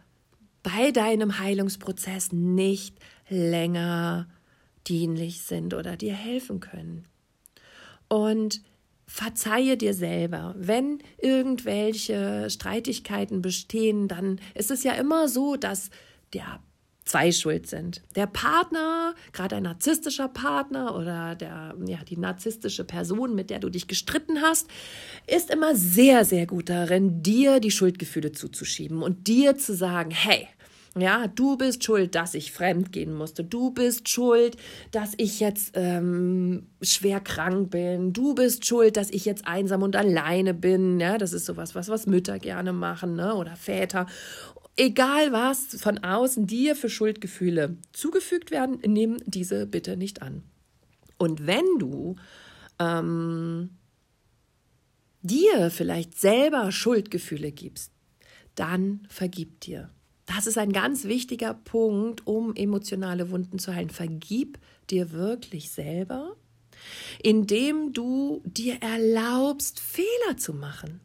bei 0.62 0.92
deinem 0.92 1.38
Heilungsprozess 1.38 2.32
nicht 2.32 2.96
länger 3.28 4.26
dienlich 4.86 5.42
sind 5.42 5.74
oder 5.74 5.96
dir 5.96 6.14
helfen 6.14 6.60
können. 6.60 7.06
Und 8.08 8.62
verzeihe 9.14 9.76
dir 9.76 9.94
selber. 9.94 10.56
Wenn 10.58 10.98
irgendwelche 11.18 12.50
Streitigkeiten 12.50 13.42
bestehen, 13.42 14.08
dann 14.08 14.40
ist 14.54 14.72
es 14.72 14.82
ja 14.82 14.94
immer 14.94 15.28
so, 15.28 15.54
dass 15.54 15.90
der 16.32 16.58
zwei 17.04 17.30
schuld 17.30 17.68
sind. 17.68 18.02
Der 18.16 18.26
Partner, 18.26 19.14
gerade 19.32 19.54
ein 19.54 19.62
narzisstischer 19.62 20.26
Partner 20.26 20.96
oder 20.96 21.36
der, 21.36 21.76
ja, 21.86 21.98
die 22.02 22.16
narzisstische 22.16 22.82
Person, 22.82 23.36
mit 23.36 23.50
der 23.50 23.60
du 23.60 23.68
dich 23.70 23.86
gestritten 23.86 24.42
hast, 24.42 24.66
ist 25.28 25.48
immer 25.48 25.76
sehr, 25.76 26.24
sehr 26.24 26.48
gut 26.48 26.68
darin, 26.68 27.22
dir 27.22 27.60
die 27.60 27.70
Schuldgefühle 27.70 28.32
zuzuschieben 28.32 29.00
und 29.00 29.28
dir 29.28 29.56
zu 29.56 29.76
sagen, 29.76 30.10
hey, 30.10 30.48
ja, 30.96 31.26
du 31.26 31.56
bist 31.56 31.82
schuld, 31.82 32.14
dass 32.14 32.34
ich 32.34 32.52
fremd 32.52 32.92
gehen 32.92 33.14
musste. 33.14 33.42
Du 33.42 33.72
bist 33.72 34.08
schuld, 34.08 34.56
dass 34.92 35.14
ich 35.16 35.40
jetzt 35.40 35.72
ähm, 35.74 36.68
schwer 36.82 37.20
krank 37.20 37.70
bin. 37.70 38.12
Du 38.12 38.34
bist 38.34 38.64
schuld, 38.64 38.96
dass 38.96 39.10
ich 39.10 39.24
jetzt 39.24 39.46
einsam 39.46 39.82
und 39.82 39.96
alleine 39.96 40.54
bin. 40.54 41.00
Ja, 41.00 41.18
das 41.18 41.32
ist 41.32 41.46
sowas, 41.46 41.74
was, 41.74 41.88
was 41.88 42.06
Mütter 42.06 42.38
gerne 42.38 42.72
machen, 42.72 43.16
ne? 43.16 43.34
Oder 43.34 43.56
Väter. 43.56 44.06
Egal 44.76 45.32
was 45.32 45.80
von 45.80 45.98
außen 45.98 46.46
dir 46.46 46.76
für 46.76 46.88
Schuldgefühle 46.88 47.76
zugefügt 47.92 48.52
werden, 48.52 48.78
nimm 48.86 49.16
diese 49.26 49.66
bitte 49.66 49.96
nicht 49.96 50.22
an. 50.22 50.42
Und 51.18 51.46
wenn 51.46 51.64
du 51.78 52.16
ähm, 52.78 53.70
dir 55.22 55.70
vielleicht 55.70 56.20
selber 56.20 56.70
Schuldgefühle 56.70 57.50
gibst, 57.50 57.92
dann 58.54 59.06
vergib 59.08 59.60
dir. 59.60 59.90
Das 60.26 60.46
ist 60.46 60.58
ein 60.58 60.72
ganz 60.72 61.04
wichtiger 61.04 61.54
Punkt, 61.54 62.26
um 62.26 62.54
emotionale 62.56 63.30
Wunden 63.30 63.58
zu 63.58 63.74
heilen. 63.74 63.90
Vergib 63.90 64.58
dir 64.90 65.12
wirklich 65.12 65.70
selber, 65.70 66.36
indem 67.22 67.92
du 67.92 68.42
dir 68.44 68.76
erlaubst, 68.80 69.80
Fehler 69.80 70.36
zu 70.36 70.54
machen. 70.54 71.00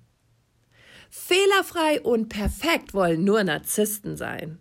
Fehlerfrei 1.09 2.01
und 2.01 2.29
perfekt 2.29 2.93
wollen 2.93 3.23
nur 3.23 3.43
Narzissten 3.43 4.15
sein, 4.15 4.59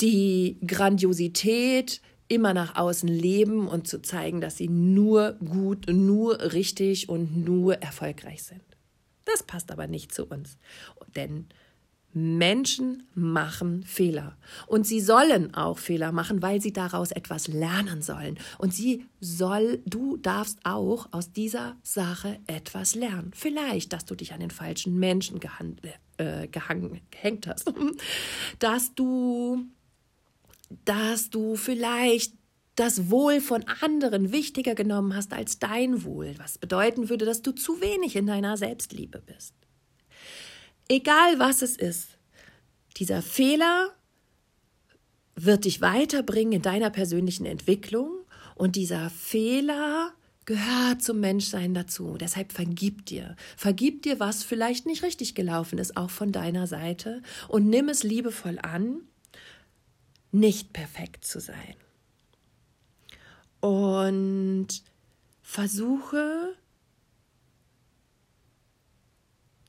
die 0.00 0.58
Grandiosität 0.66 2.02
immer 2.28 2.52
nach 2.52 2.76
außen 2.76 3.08
leben 3.08 3.66
und 3.66 3.88
zu 3.88 4.02
zeigen, 4.02 4.40
dass 4.40 4.58
sie 4.58 4.68
nur 4.68 5.32
gut, 5.44 5.86
nur 5.88 6.52
richtig 6.52 7.08
und 7.08 7.44
nur 7.44 7.80
erfolgreich 7.80 8.42
sind. 8.42 8.62
Das 9.24 9.42
passt 9.42 9.70
aber 9.70 9.86
nicht 9.86 10.14
zu 10.14 10.26
uns, 10.26 10.58
denn 11.16 11.48
Menschen 12.14 13.06
machen 13.14 13.84
Fehler 13.84 14.36
und 14.66 14.86
sie 14.86 15.00
sollen 15.00 15.54
auch 15.54 15.78
Fehler 15.78 16.10
machen, 16.10 16.42
weil 16.42 16.60
sie 16.60 16.72
daraus 16.72 17.10
etwas 17.10 17.48
lernen 17.48 18.02
sollen. 18.02 18.38
Und 18.58 18.74
sie 18.74 19.04
soll, 19.20 19.82
du 19.84 20.16
darfst 20.16 20.58
auch 20.64 21.08
aus 21.12 21.32
dieser 21.32 21.76
Sache 21.82 22.40
etwas 22.46 22.94
lernen. 22.94 23.32
Vielleicht, 23.34 23.92
dass 23.92 24.04
du 24.04 24.14
dich 24.14 24.32
an 24.32 24.40
den 24.40 24.50
falschen 24.50 24.98
Menschen 24.98 25.38
äh, 26.16 26.48
gehängt 26.48 27.46
hast, 27.46 27.72
dass 28.58 28.94
du, 28.94 29.66
dass 30.84 31.30
du 31.30 31.56
vielleicht 31.56 32.32
das 32.74 33.10
Wohl 33.10 33.40
von 33.40 33.64
anderen 33.82 34.32
wichtiger 34.32 34.74
genommen 34.74 35.14
hast 35.14 35.32
als 35.32 35.58
dein 35.58 36.04
Wohl, 36.04 36.34
was 36.38 36.58
bedeuten 36.58 37.08
würde, 37.08 37.24
dass 37.24 37.42
du 37.42 37.52
zu 37.52 37.80
wenig 37.80 38.14
in 38.14 38.26
deiner 38.26 38.56
Selbstliebe 38.56 39.20
bist. 39.20 39.52
Egal 40.88 41.38
was 41.38 41.62
es 41.62 41.76
ist, 41.76 42.18
dieser 42.96 43.22
Fehler 43.22 43.94
wird 45.34 45.66
dich 45.66 45.80
weiterbringen 45.80 46.54
in 46.54 46.62
deiner 46.62 46.90
persönlichen 46.90 47.46
Entwicklung 47.46 48.24
und 48.54 48.74
dieser 48.74 49.10
Fehler 49.10 50.12
gehört 50.46 51.02
zum 51.02 51.20
Menschsein 51.20 51.74
dazu. 51.74 52.16
Deshalb 52.18 52.52
vergib 52.52 53.04
dir. 53.04 53.36
Vergib 53.56 54.02
dir, 54.02 54.18
was 54.18 54.42
vielleicht 54.42 54.86
nicht 54.86 55.02
richtig 55.02 55.34
gelaufen 55.34 55.78
ist, 55.78 55.96
auch 55.96 56.10
von 56.10 56.32
deiner 56.32 56.66
Seite 56.66 57.22
und 57.48 57.68
nimm 57.68 57.90
es 57.90 58.02
liebevoll 58.02 58.58
an, 58.62 59.02
nicht 60.32 60.72
perfekt 60.72 61.26
zu 61.26 61.38
sein. 61.38 61.76
Und 63.60 64.68
versuche 65.42 66.56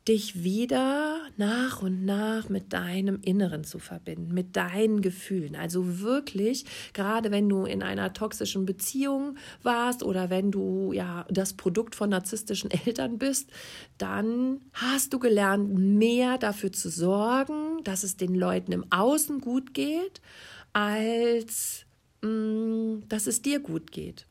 dich 0.07 0.43
wieder 0.43 1.19
nach 1.37 1.81
und 1.81 2.03
nach 2.05 2.49
mit 2.49 2.73
deinem 2.73 3.19
Inneren 3.21 3.63
zu 3.63 3.79
verbinden, 3.79 4.33
mit 4.33 4.55
deinen 4.55 5.01
Gefühlen. 5.01 5.55
Also 5.55 5.99
wirklich, 5.99 6.65
gerade 6.93 7.31
wenn 7.31 7.47
du 7.47 7.65
in 7.65 7.83
einer 7.83 8.13
toxischen 8.13 8.65
Beziehung 8.65 9.37
warst 9.61 10.01
oder 10.01 10.29
wenn 10.29 10.51
du 10.51 10.93
ja 10.93 11.25
das 11.29 11.53
Produkt 11.53 11.95
von 11.95 12.09
narzisstischen 12.09 12.71
Eltern 12.85 13.17
bist, 13.17 13.51
dann 13.97 14.61
hast 14.73 15.13
du 15.13 15.19
gelernt, 15.19 15.77
mehr 15.77 16.37
dafür 16.37 16.71
zu 16.71 16.89
sorgen, 16.89 17.83
dass 17.83 18.03
es 18.03 18.17
den 18.17 18.33
Leuten 18.35 18.71
im 18.71 18.85
Außen 18.91 19.41
gut 19.41 19.73
geht, 19.73 20.21
als 20.73 21.85
mh, 22.21 22.29
mm, 22.29 23.03
dass 23.09 23.27
es 23.27 23.41
dir 23.41 23.59
gut 23.59 23.91
geht 23.91 24.28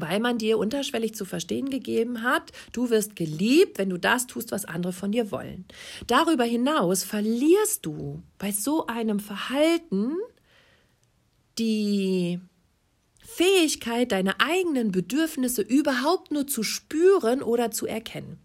weil 0.00 0.20
man 0.20 0.38
dir 0.38 0.58
unterschwellig 0.58 1.14
zu 1.14 1.24
verstehen 1.24 1.70
gegeben 1.70 2.22
hat, 2.22 2.52
du 2.72 2.90
wirst 2.90 3.16
geliebt, 3.16 3.78
wenn 3.78 3.90
du 3.90 3.98
das 3.98 4.26
tust, 4.26 4.52
was 4.52 4.64
andere 4.64 4.92
von 4.92 5.12
dir 5.12 5.30
wollen. 5.30 5.64
Darüber 6.06 6.44
hinaus 6.44 7.04
verlierst 7.04 7.86
du 7.86 8.22
bei 8.38 8.52
so 8.52 8.86
einem 8.86 9.20
Verhalten 9.20 10.16
die 11.58 12.40
Fähigkeit, 13.30 14.12
deine 14.12 14.40
eigenen 14.40 14.90
Bedürfnisse 14.90 15.62
überhaupt 15.62 16.32
nur 16.32 16.46
zu 16.46 16.62
spüren 16.62 17.42
oder 17.42 17.70
zu 17.70 17.86
erkennen. 17.86 18.38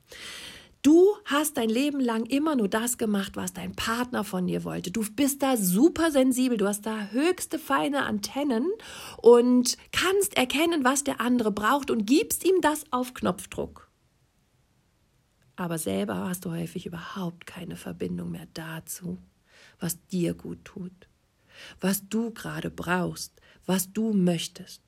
Du 0.86 1.16
hast 1.26 1.58
dein 1.58 1.70
Leben 1.70 2.00
lang 2.00 2.28
immer 2.28 2.56
nur 2.56 2.68
das 2.68 3.00
gemacht, 3.00 3.36
was 3.36 3.54
dein 3.54 3.76
Partner 3.76 4.24
von 4.24 4.46
dir 4.46 4.64
wollte. 4.64 4.92
Du 4.92 5.04
bist 5.16 5.42
da 5.42 5.58
super 5.58 6.12
sensibel, 6.12 6.60
du 6.60 6.68
hast 6.68 6.86
da 6.86 7.08
höchste 7.08 7.58
feine 7.58 8.06
Antennen 8.06 8.70
und 9.18 9.78
kannst 9.92 10.38
erkennen, 10.38 10.84
was 10.84 11.04
der 11.04 11.20
andere 11.22 11.52
braucht 11.52 11.90
und 11.90 12.06
gibst 12.06 12.46
ihm 12.46 12.62
das 12.62 12.84
auf 12.92 13.16
Knopfdruck. 13.16 13.90
Aber 15.56 15.80
selber 15.80 16.30
hast 16.30 16.46
du 16.46 16.52
häufig 16.52 16.86
überhaupt 16.86 17.48
keine 17.48 17.78
Verbindung 17.78 18.30
mehr 18.30 18.48
dazu, 18.54 19.18
was 19.80 20.06
dir 20.06 20.36
gut 20.36 20.66
tut, 20.66 21.10
was 21.82 22.08
du 22.10 22.30
gerade 22.30 22.70
brauchst, 22.70 23.42
was 23.66 23.92
du 23.92 24.14
möchtest. 24.14 24.85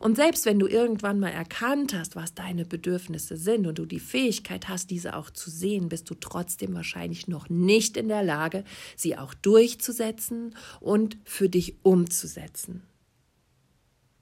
Und 0.00 0.16
selbst 0.16 0.46
wenn 0.46 0.58
du 0.58 0.66
irgendwann 0.66 1.20
mal 1.20 1.30
erkannt 1.30 1.94
hast, 1.94 2.16
was 2.16 2.34
deine 2.34 2.64
Bedürfnisse 2.64 3.36
sind 3.36 3.66
und 3.66 3.78
du 3.78 3.86
die 3.86 4.00
Fähigkeit 4.00 4.68
hast, 4.68 4.90
diese 4.90 5.16
auch 5.16 5.30
zu 5.30 5.50
sehen, 5.50 5.88
bist 5.88 6.10
du 6.10 6.14
trotzdem 6.14 6.74
wahrscheinlich 6.74 7.28
noch 7.28 7.48
nicht 7.48 7.96
in 7.96 8.08
der 8.08 8.22
Lage, 8.22 8.64
sie 8.96 9.16
auch 9.16 9.34
durchzusetzen 9.34 10.54
und 10.80 11.16
für 11.24 11.48
dich 11.48 11.76
umzusetzen. 11.82 12.82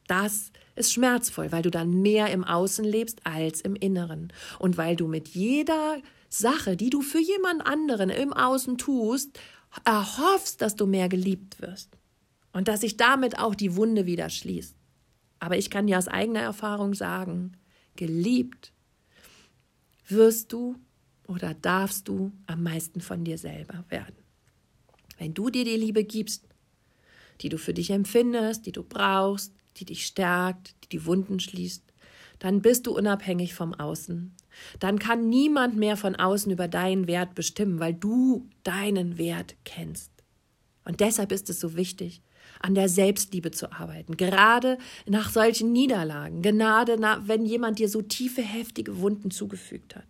Das 0.06 0.52
ist 0.76 0.92
schmerzvoll, 0.92 1.50
weil 1.50 1.62
du 1.62 1.70
dann 1.70 2.02
mehr 2.02 2.30
im 2.30 2.44
Außen 2.44 2.84
lebst 2.84 3.20
als 3.24 3.60
im 3.60 3.74
Inneren 3.74 4.32
und 4.58 4.76
weil 4.76 4.94
du 4.94 5.08
mit 5.08 5.28
jeder 5.28 6.00
Sache, 6.28 6.76
die 6.76 6.90
du 6.90 7.02
für 7.02 7.18
jemand 7.18 7.66
anderen 7.66 8.10
im 8.10 8.32
Außen 8.32 8.78
tust, 8.78 9.38
erhoffst, 9.84 10.62
dass 10.62 10.76
du 10.76 10.86
mehr 10.86 11.08
geliebt 11.08 11.60
wirst 11.60 11.90
und 12.52 12.68
dass 12.68 12.80
sich 12.80 12.96
damit 12.96 13.38
auch 13.38 13.54
die 13.54 13.76
Wunde 13.76 14.06
wieder 14.06 14.30
schließt. 14.30 14.74
Aber 15.38 15.56
ich 15.56 15.70
kann 15.70 15.86
dir 15.86 15.98
aus 15.98 16.08
eigener 16.08 16.40
Erfahrung 16.40 16.94
sagen, 16.94 17.56
geliebt 17.96 18.72
wirst 20.08 20.52
du 20.52 20.76
oder 21.26 21.54
darfst 21.54 22.08
du 22.08 22.32
am 22.46 22.62
meisten 22.62 23.00
von 23.00 23.24
dir 23.24 23.38
selber 23.38 23.84
werden. 23.88 24.16
Wenn 25.18 25.34
du 25.34 25.50
dir 25.50 25.64
die 25.64 25.76
Liebe 25.76 26.04
gibst, 26.04 26.46
die 27.40 27.48
du 27.48 27.58
für 27.58 27.74
dich 27.74 27.90
empfindest, 27.90 28.66
die 28.66 28.72
du 28.72 28.82
brauchst, 28.82 29.52
die 29.76 29.84
dich 29.84 30.06
stärkt, 30.06 30.74
die 30.84 30.88
die 30.88 31.06
Wunden 31.06 31.40
schließt, 31.40 31.82
dann 32.38 32.60
bist 32.60 32.86
du 32.86 32.96
unabhängig 32.96 33.54
vom 33.54 33.74
Außen. 33.74 34.34
Dann 34.78 34.98
kann 34.98 35.28
niemand 35.28 35.76
mehr 35.76 35.96
von 35.96 36.16
außen 36.16 36.50
über 36.52 36.68
deinen 36.68 37.06
Wert 37.06 37.34
bestimmen, 37.34 37.78
weil 37.78 37.94
du 37.94 38.48
deinen 38.62 39.18
Wert 39.18 39.56
kennst. 39.64 40.10
Und 40.84 41.00
deshalb 41.00 41.32
ist 41.32 41.50
es 41.50 41.60
so 41.60 41.76
wichtig, 41.76 42.22
an 42.60 42.74
der 42.74 42.88
Selbstliebe 42.88 43.50
zu 43.50 43.72
arbeiten, 43.72 44.16
gerade 44.16 44.78
nach 45.06 45.30
solchen 45.30 45.72
Niederlagen, 45.72 46.42
gerade 46.42 46.98
wenn 47.26 47.44
jemand 47.44 47.78
dir 47.78 47.88
so 47.88 48.02
tiefe, 48.02 48.42
heftige 48.42 48.98
Wunden 49.00 49.30
zugefügt 49.30 49.96
hat, 49.96 50.06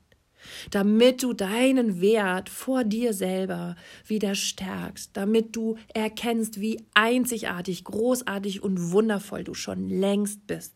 damit 0.70 1.22
du 1.22 1.32
deinen 1.32 2.00
Wert 2.00 2.48
vor 2.48 2.84
dir 2.84 3.12
selber 3.12 3.76
wieder 4.06 4.34
stärkst, 4.34 5.10
damit 5.14 5.56
du 5.56 5.76
erkennst, 5.92 6.60
wie 6.60 6.84
einzigartig, 6.94 7.84
großartig 7.84 8.62
und 8.62 8.92
wundervoll 8.92 9.44
du 9.44 9.54
schon 9.54 9.88
längst 9.88 10.46
bist. 10.46 10.74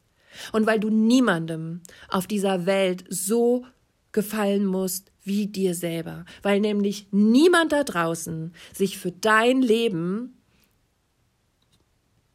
Und 0.53 0.67
weil 0.67 0.79
du 0.79 0.91
niemandem 0.91 1.81
auf 2.09 2.27
dieser 2.27 2.67
Welt 2.67 3.05
so 3.09 3.65
gefallen 4.13 4.65
musst 4.65 5.11
wie 5.23 5.47
dir 5.47 5.75
selber, 5.75 6.25
weil 6.43 6.61
nämlich 6.61 7.09
niemand 7.11 7.73
da 7.73 7.85
draußen 7.85 8.53
sich 8.73 8.99
für 8.99 9.13
dein 9.13 9.63
Leben 9.63 10.40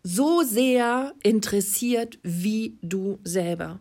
so 0.07 0.43
sehr 0.43 1.15
interessiert 1.23 2.19
wie 2.21 2.77
du 2.83 3.17
selber. 3.23 3.79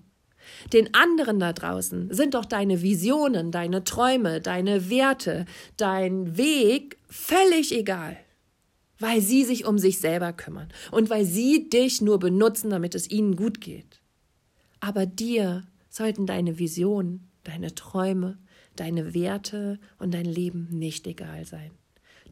Den 0.72 0.94
anderen 0.94 1.38
da 1.38 1.52
draußen 1.52 2.14
sind 2.14 2.32
doch 2.32 2.46
deine 2.46 2.80
Visionen, 2.80 3.50
deine 3.50 3.84
Träume, 3.84 4.40
deine 4.40 4.88
Werte, 4.88 5.44
dein 5.76 6.38
Weg 6.38 6.96
völlig 7.10 7.76
egal, 7.76 8.16
weil 8.98 9.20
sie 9.20 9.44
sich 9.44 9.66
um 9.66 9.78
sich 9.78 9.98
selber 9.98 10.32
kümmern 10.32 10.68
und 10.90 11.10
weil 11.10 11.26
sie 11.26 11.68
dich 11.68 12.00
nur 12.00 12.18
benutzen, 12.18 12.70
damit 12.70 12.94
es 12.94 13.10
ihnen 13.10 13.36
gut 13.36 13.60
geht. 13.60 14.00
Aber 14.80 15.04
dir 15.04 15.66
sollten 15.90 16.24
deine 16.24 16.58
Visionen, 16.58 17.28
deine 17.42 17.74
Träume, 17.74 18.38
deine 18.76 19.12
Werte 19.12 19.78
und 19.98 20.14
dein 20.14 20.24
Leben 20.24 20.68
nicht 20.70 21.06
egal 21.06 21.44
sein. 21.44 21.70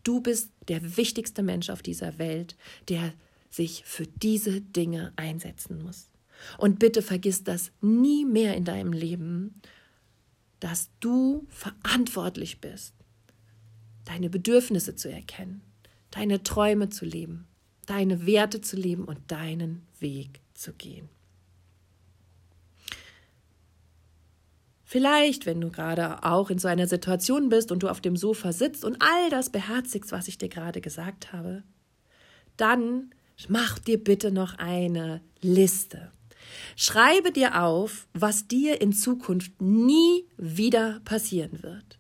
Du 0.03 0.23
bist 0.23 0.51
der 0.69 0.97
wichtigste 0.97 1.43
Mensch 1.43 1.69
auf 1.69 1.83
dieser 1.83 2.19
Welt, 2.19 2.57
der 2.89 3.13
sich 3.53 3.85
für 3.85 4.07
diese 4.07 4.62
Dinge 4.62 5.12
einsetzen 5.17 5.83
muss. 5.83 6.11
Und 6.59 6.79
bitte 6.79 7.03
vergiss 7.03 7.45
das 7.45 7.71
nie 7.81 8.25
mehr 8.25 8.57
in 8.57 8.65
deinem 8.65 8.93
Leben, 8.93 9.61
dass 10.59 10.91
du 11.01 11.47
verantwortlich 11.49 12.61
bist, 12.61 12.95
deine 14.05 14.31
Bedürfnisse 14.31 14.97
zu 14.97 15.11
erkennen, 15.11 15.61
deine 16.11 16.43
Träume 16.43 16.88
zu 16.88 17.05
leben, 17.05 17.47
deine 17.87 18.27
Werte 18.27 18.61
zu 18.61 18.77
leben 18.77 19.05
und 19.05 19.19
deinen 19.31 19.87
Weg 20.01 20.41
zu 20.55 20.73
gehen. 20.73 21.09
Vielleicht, 24.85 25.47
wenn 25.47 25.61
du 25.61 25.71
gerade 25.71 26.23
auch 26.25 26.51
in 26.51 26.59
so 26.59 26.69
einer 26.69 26.87
Situation 26.87 27.49
bist 27.49 27.73
und 27.73 27.83
du 27.83 27.88
auf 27.88 28.01
dem 28.01 28.17
Sofa 28.17 28.53
sitzt 28.53 28.85
und 28.85 29.01
all 29.01 29.31
das 29.31 29.51
beherzigst, 29.51 30.12
was 30.12 30.29
ich 30.29 30.38
dir 30.38 30.49
gerade 30.49 30.81
gesagt 30.81 31.33
habe, 31.33 31.62
dann 32.57 33.11
Mach 33.49 33.79
dir 33.79 34.03
bitte 34.03 34.31
noch 34.31 34.59
eine 34.59 35.21
Liste. 35.40 36.12
Schreibe 36.77 37.33
dir 37.33 37.62
auf, 37.62 38.07
was 38.14 38.47
dir 38.47 38.81
in 38.81 38.92
Zukunft 38.92 39.61
nie 39.61 40.27
wieder 40.37 41.01
passieren 41.05 41.62
wird. 41.62 41.99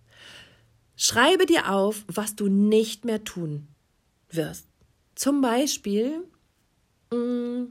Schreibe 0.96 1.46
dir 1.46 1.70
auf, 1.70 2.04
was 2.06 2.36
du 2.36 2.48
nicht 2.48 3.04
mehr 3.04 3.24
tun 3.24 3.68
wirst. 4.30 4.68
Zum 5.14 5.40
Beispiel, 5.40 6.24
mm, 7.12 7.64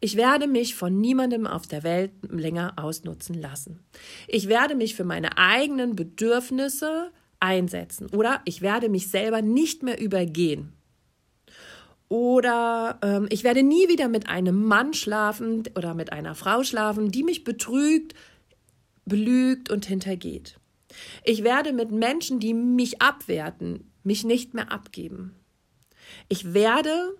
ich 0.00 0.16
werde 0.16 0.46
mich 0.46 0.74
von 0.74 1.00
niemandem 1.00 1.46
auf 1.46 1.66
der 1.66 1.82
Welt 1.82 2.12
länger 2.28 2.74
ausnutzen 2.76 3.34
lassen. 3.40 3.80
Ich 4.28 4.48
werde 4.48 4.74
mich 4.74 4.94
für 4.94 5.04
meine 5.04 5.38
eigenen 5.38 5.96
Bedürfnisse 5.96 7.12
einsetzen 7.40 8.08
oder 8.10 8.42
ich 8.44 8.62
werde 8.62 8.88
mich 8.88 9.08
selber 9.08 9.42
nicht 9.42 9.82
mehr 9.82 10.00
übergehen. 10.00 10.72
Oder 12.08 12.98
ähm, 13.02 13.26
ich 13.30 13.42
werde 13.42 13.62
nie 13.62 13.88
wieder 13.88 14.08
mit 14.08 14.28
einem 14.28 14.64
Mann 14.64 14.94
schlafen 14.94 15.64
oder 15.74 15.94
mit 15.94 16.12
einer 16.12 16.34
Frau 16.34 16.62
schlafen, 16.62 17.10
die 17.10 17.24
mich 17.24 17.42
betrügt, 17.42 18.14
belügt 19.04 19.70
und 19.70 19.86
hintergeht. 19.86 20.58
Ich 21.24 21.42
werde 21.42 21.72
mit 21.72 21.90
Menschen, 21.90 22.38
die 22.38 22.54
mich 22.54 23.02
abwerten, 23.02 23.90
mich 24.04 24.24
nicht 24.24 24.54
mehr 24.54 24.70
abgeben. 24.70 25.34
Ich 26.28 26.54
werde 26.54 27.16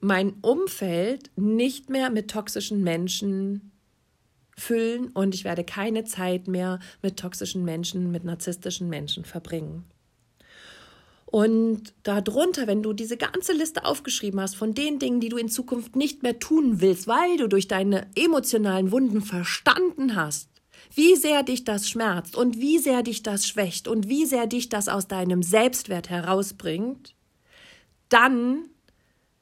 mein 0.00 0.34
Umfeld 0.42 1.30
nicht 1.36 1.90
mehr 1.90 2.10
mit 2.10 2.30
toxischen 2.30 2.84
Menschen 2.84 3.72
füllen 4.56 5.08
und 5.08 5.34
ich 5.34 5.44
werde 5.44 5.64
keine 5.64 6.04
Zeit 6.04 6.46
mehr 6.46 6.78
mit 7.02 7.18
toxischen 7.18 7.64
Menschen, 7.64 8.10
mit 8.10 8.24
narzisstischen 8.24 8.88
Menschen 8.88 9.24
verbringen. 9.24 9.84
Und 11.30 11.92
darunter, 12.04 12.66
wenn 12.66 12.82
du 12.82 12.94
diese 12.94 13.18
ganze 13.18 13.52
Liste 13.52 13.84
aufgeschrieben 13.84 14.40
hast 14.40 14.56
von 14.56 14.72
den 14.72 14.98
Dingen, 14.98 15.20
die 15.20 15.28
du 15.28 15.36
in 15.36 15.50
Zukunft 15.50 15.94
nicht 15.94 16.22
mehr 16.22 16.38
tun 16.38 16.80
willst, 16.80 17.06
weil 17.06 17.36
du 17.36 17.48
durch 17.48 17.68
deine 17.68 18.06
emotionalen 18.16 18.92
Wunden 18.92 19.20
verstanden 19.20 20.16
hast, 20.16 20.48
wie 20.94 21.16
sehr 21.16 21.42
dich 21.42 21.64
das 21.64 21.86
schmerzt 21.86 22.34
und 22.34 22.58
wie 22.58 22.78
sehr 22.78 23.02
dich 23.02 23.22
das 23.22 23.46
schwächt 23.46 23.88
und 23.88 24.08
wie 24.08 24.24
sehr 24.24 24.46
dich 24.46 24.70
das 24.70 24.88
aus 24.88 25.06
deinem 25.06 25.42
Selbstwert 25.42 26.08
herausbringt, 26.08 27.14
dann 28.08 28.70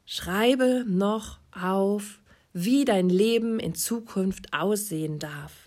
schreibe 0.07 0.85
noch 0.89 1.39
auf, 1.53 2.21
wie 2.53 2.85
dein 2.85 3.09
Leben 3.09 3.61
in 3.61 3.77
Zukunft 3.77 4.53
aussehen 4.53 5.21
darf 5.21 5.66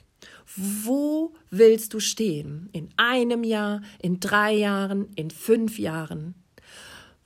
Wo 0.60 1.34
willst 1.52 1.93
du 1.93 2.02
stehen? 2.02 2.67
In 2.74 2.89
einem 2.98 3.45
Jahr, 3.45 3.82
in 4.02 4.19
drei 4.19 4.54
Jahren, 4.54 5.08
in 5.15 5.32
fünf 5.32 5.80
Jahren? 5.80 6.36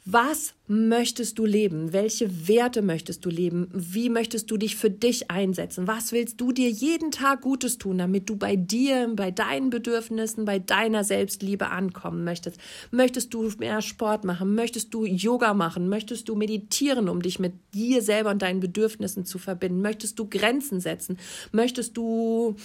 Was 0.05 0.53
möchtest 0.67 1.39
du 1.39 1.45
leben? 1.45 1.93
Welche 1.93 2.47
Werte 2.47 2.81
möchtest 2.81 3.25
du 3.25 3.29
leben? 3.29 3.69
Wie 3.73 4.09
möchtest 4.09 4.51
du 4.51 4.57
dich 4.57 4.75
für 4.75 4.89
dich 4.91 5.31
einsetzen? 5.31 5.87
Was 5.87 6.11
willst 6.11 6.41
du 6.41 6.51
dir 6.51 6.69
jeden 6.69 7.09
Tag 7.09 7.41
Gutes 7.41 7.77
tun, 7.77 7.97
damit 7.97 8.29
du 8.29 8.35
bei 8.35 8.55
dir, 8.57 9.09
bei 9.15 9.31
deinen 9.31 9.69
Bedürfnissen, 9.69 10.43
bei 10.45 10.59
deiner 10.59 11.03
Selbstliebe 11.03 11.69
ankommen 11.69 12.25
möchtest? 12.25 12.59
Möchtest 12.91 13.33
du 13.33 13.49
mehr 13.57 13.81
Sport 13.81 14.25
machen? 14.25 14.53
Möchtest 14.53 14.93
du 14.93 15.05
Yoga 15.05 15.53
machen? 15.53 15.87
Möchtest 15.89 16.29
du 16.29 16.35
meditieren, 16.35 17.09
um 17.09 17.21
dich 17.21 17.39
mit 17.39 17.53
dir 17.73 18.01
selber 18.01 18.29
und 18.29 18.41
deinen 18.41 18.59
Bedürfnissen 18.59 19.25
zu 19.25 19.39
verbinden? 19.39 19.81
Möchtest 19.81 20.19
du 20.19 20.27
Grenzen 20.29 20.81
setzen? 20.81 21.17
Möchtest 21.51 21.95
du 21.95 22.57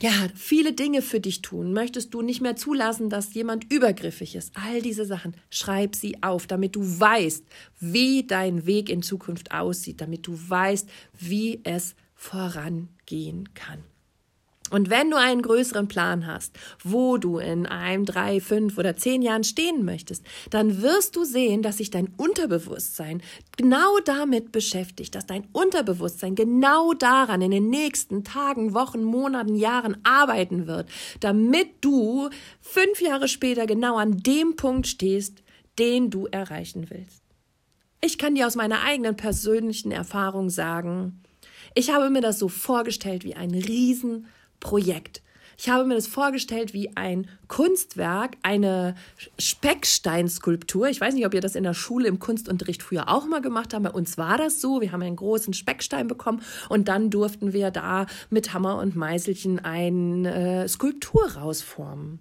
ja, 0.00 0.12
viele 0.34 0.74
Dinge 0.74 1.00
für 1.00 1.20
dich 1.20 1.40
tun? 1.40 1.72
Möchtest 1.72 2.12
du 2.12 2.20
nicht 2.20 2.42
mehr 2.42 2.56
zulassen, 2.56 3.08
dass 3.08 3.32
jemand 3.32 3.72
übergriffig 3.72 4.36
ist? 4.36 4.52
All 4.54 4.82
diese 4.82 5.06
Sachen, 5.06 5.34
schreib 5.48 5.96
sie 5.96 6.22
auf, 6.22 6.46
damit 6.46 6.76
du 6.76 6.82
weißt, 6.82 7.44
wie 7.80 8.26
dein 8.26 8.66
Weg 8.66 8.90
in 8.90 9.02
Zukunft 9.02 9.52
aussieht, 9.52 10.02
damit 10.02 10.26
du 10.26 10.38
weißt, 10.38 10.88
wie 11.18 11.60
es 11.64 11.94
vorangehen 12.14 13.54
kann. 13.54 13.84
Und 14.70 14.90
wenn 14.90 15.10
du 15.10 15.16
einen 15.16 15.42
größeren 15.42 15.86
Plan 15.86 16.26
hast, 16.26 16.52
wo 16.82 17.18
du 17.18 17.38
in 17.38 17.66
einem, 17.66 18.04
drei, 18.04 18.40
fünf 18.40 18.78
oder 18.78 18.96
zehn 18.96 19.22
Jahren 19.22 19.44
stehen 19.44 19.84
möchtest, 19.84 20.24
dann 20.50 20.82
wirst 20.82 21.14
du 21.14 21.24
sehen, 21.24 21.62
dass 21.62 21.76
sich 21.76 21.90
dein 21.90 22.08
Unterbewusstsein 22.16 23.22
genau 23.56 23.98
damit 24.04 24.50
beschäftigt, 24.50 25.14
dass 25.14 25.26
dein 25.26 25.46
Unterbewusstsein 25.52 26.34
genau 26.34 26.94
daran 26.94 27.42
in 27.42 27.52
den 27.52 27.70
nächsten 27.70 28.24
Tagen, 28.24 28.74
Wochen, 28.74 29.04
Monaten, 29.04 29.54
Jahren 29.54 29.98
arbeiten 30.02 30.66
wird, 30.66 30.88
damit 31.20 31.68
du 31.80 32.28
fünf 32.60 33.00
Jahre 33.00 33.28
später 33.28 33.66
genau 33.66 33.96
an 33.96 34.18
dem 34.18 34.56
Punkt 34.56 34.88
stehst, 34.88 35.42
den 35.78 36.10
du 36.10 36.26
erreichen 36.26 36.90
willst. 36.90 37.22
Ich 38.00 38.18
kann 38.18 38.34
dir 38.34 38.46
aus 38.46 38.56
meiner 38.56 38.82
eigenen 38.82 39.16
persönlichen 39.16 39.92
Erfahrung 39.92 40.50
sagen, 40.50 41.22
ich 41.74 41.90
habe 41.90 42.10
mir 42.10 42.20
das 42.20 42.38
so 42.38 42.48
vorgestellt 42.48 43.24
wie 43.24 43.34
ein 43.34 43.50
riesen 43.50 44.26
Projekt. 44.60 45.22
Ich 45.58 45.70
habe 45.70 45.86
mir 45.86 45.94
das 45.94 46.06
vorgestellt 46.06 46.74
wie 46.74 46.96
ein 46.96 47.28
Kunstwerk, 47.48 48.36
eine 48.42 48.94
Specksteinskulptur. 49.38 50.88
Ich 50.88 51.00
weiß 51.00 51.14
nicht, 51.14 51.24
ob 51.24 51.32
ihr 51.32 51.40
das 51.40 51.54
in 51.54 51.64
der 51.64 51.72
Schule 51.72 52.08
im 52.08 52.18
Kunstunterricht 52.18 52.82
früher 52.82 53.08
auch 53.08 53.26
mal 53.26 53.40
gemacht 53.40 53.72
habt. 53.72 53.84
Bei 53.84 53.90
uns 53.90 54.18
war 54.18 54.36
das 54.36 54.60
so. 54.60 54.80
Wir 54.82 54.92
haben 54.92 55.02
einen 55.02 55.16
großen 55.16 55.54
Speckstein 55.54 56.08
bekommen 56.08 56.42
und 56.68 56.88
dann 56.88 57.10
durften 57.10 57.52
wir 57.54 57.70
da 57.70 58.06
mit 58.28 58.52
Hammer 58.52 58.78
und 58.78 58.96
Meißelchen 58.96 59.64
eine 59.64 60.64
äh, 60.64 60.68
Skulptur 60.68 61.36
rausformen. 61.36 62.20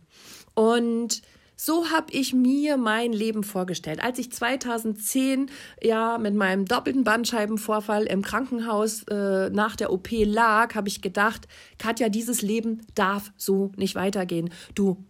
Und 0.53 1.21
so 1.55 1.89
habe 1.89 2.11
ich 2.11 2.33
mir 2.33 2.77
mein 2.77 3.13
Leben 3.13 3.43
vorgestellt. 3.43 4.03
Als 4.03 4.19
ich 4.19 4.31
2010 4.31 5.49
ja 5.81 6.17
mit 6.17 6.35
meinem 6.35 6.65
doppelten 6.65 7.03
Bandscheibenvorfall 7.03 8.03
im 8.03 8.21
Krankenhaus 8.21 9.03
äh, 9.03 9.49
nach 9.49 9.75
der 9.75 9.91
OP 9.91 10.09
lag, 10.11 10.75
habe 10.75 10.87
ich 10.87 11.01
gedacht, 11.01 11.47
Katja, 11.77 12.09
dieses 12.09 12.41
Leben 12.41 12.81
darf 12.95 13.31
so 13.37 13.71
nicht 13.77 13.95
weitergehen. 13.95 14.49
Du 14.73 15.03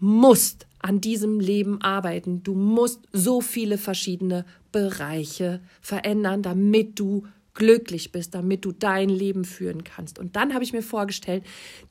musst 0.00 0.66
an 0.80 1.00
diesem 1.00 1.40
Leben 1.40 1.82
arbeiten. 1.82 2.42
Du 2.42 2.54
musst 2.54 3.06
so 3.12 3.40
viele 3.40 3.78
verschiedene 3.78 4.44
Bereiche 4.70 5.60
verändern, 5.80 6.42
damit 6.42 6.98
du 6.98 7.26
glücklich 7.58 8.12
bist, 8.12 8.34
damit 8.36 8.64
du 8.64 8.70
dein 8.70 9.08
Leben 9.08 9.44
führen 9.44 9.82
kannst. 9.82 10.18
Und 10.18 10.36
dann 10.36 10.54
habe 10.54 10.62
ich 10.62 10.72
mir 10.72 10.80
vorgestellt, 10.80 11.44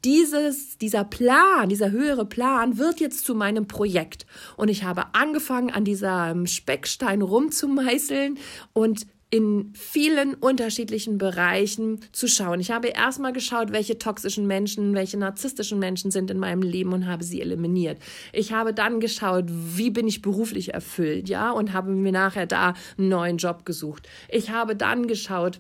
dieses, 0.06 0.78
dieser 0.78 1.04
Plan, 1.04 1.68
dieser 1.68 1.92
höhere 1.92 2.26
Plan 2.26 2.78
wird 2.78 3.02
jetzt 3.02 3.26
zu 3.26 3.36
meinem 3.36 3.68
Projekt. 3.68 4.26
Und 4.56 4.70
ich 4.70 4.86
habe 4.86 5.14
angefangen, 5.14 5.70
an 5.70 5.84
diesem 5.84 6.48
Speckstein 6.48 7.22
rumzumeißeln 7.22 8.40
und 8.72 9.06
in 9.30 9.74
vielen 9.76 10.36
unterschiedlichen 10.36 11.18
Bereichen 11.18 12.00
zu 12.14 12.28
schauen. 12.28 12.62
Ich 12.62 12.72
habe 12.72 12.88
erstmal 12.88 13.34
geschaut, 13.34 13.74
welche 13.74 13.98
toxischen 13.98 14.48
Menschen, 14.48 14.94
welche 14.94 15.18
narzisstischen 15.18 15.80
Menschen 15.80 16.12
sind 16.12 16.32
in 16.32 16.40
meinem 16.40 16.62
Leben 16.62 16.94
und 16.94 17.08
habe 17.08 17.26
sie 17.26 17.42
eliminiert. 17.42 18.00
Ich 18.32 18.54
habe 18.54 18.74
dann 18.74 19.02
geschaut, 19.02 19.46
wie 19.48 19.90
bin 19.90 20.08
ich 20.08 20.22
beruflich 20.22 20.74
erfüllt, 20.74 21.28
ja, 21.28 21.52
und 21.52 21.74
habe 21.74 21.92
mir 21.92 22.14
nachher 22.14 22.46
da 22.46 22.74
einen 22.98 23.10
neuen 23.10 23.38
Job 23.38 23.66
gesucht. 23.66 24.08
Ich 24.30 24.50
habe 24.52 24.78
dann 24.78 25.08
geschaut, 25.08 25.60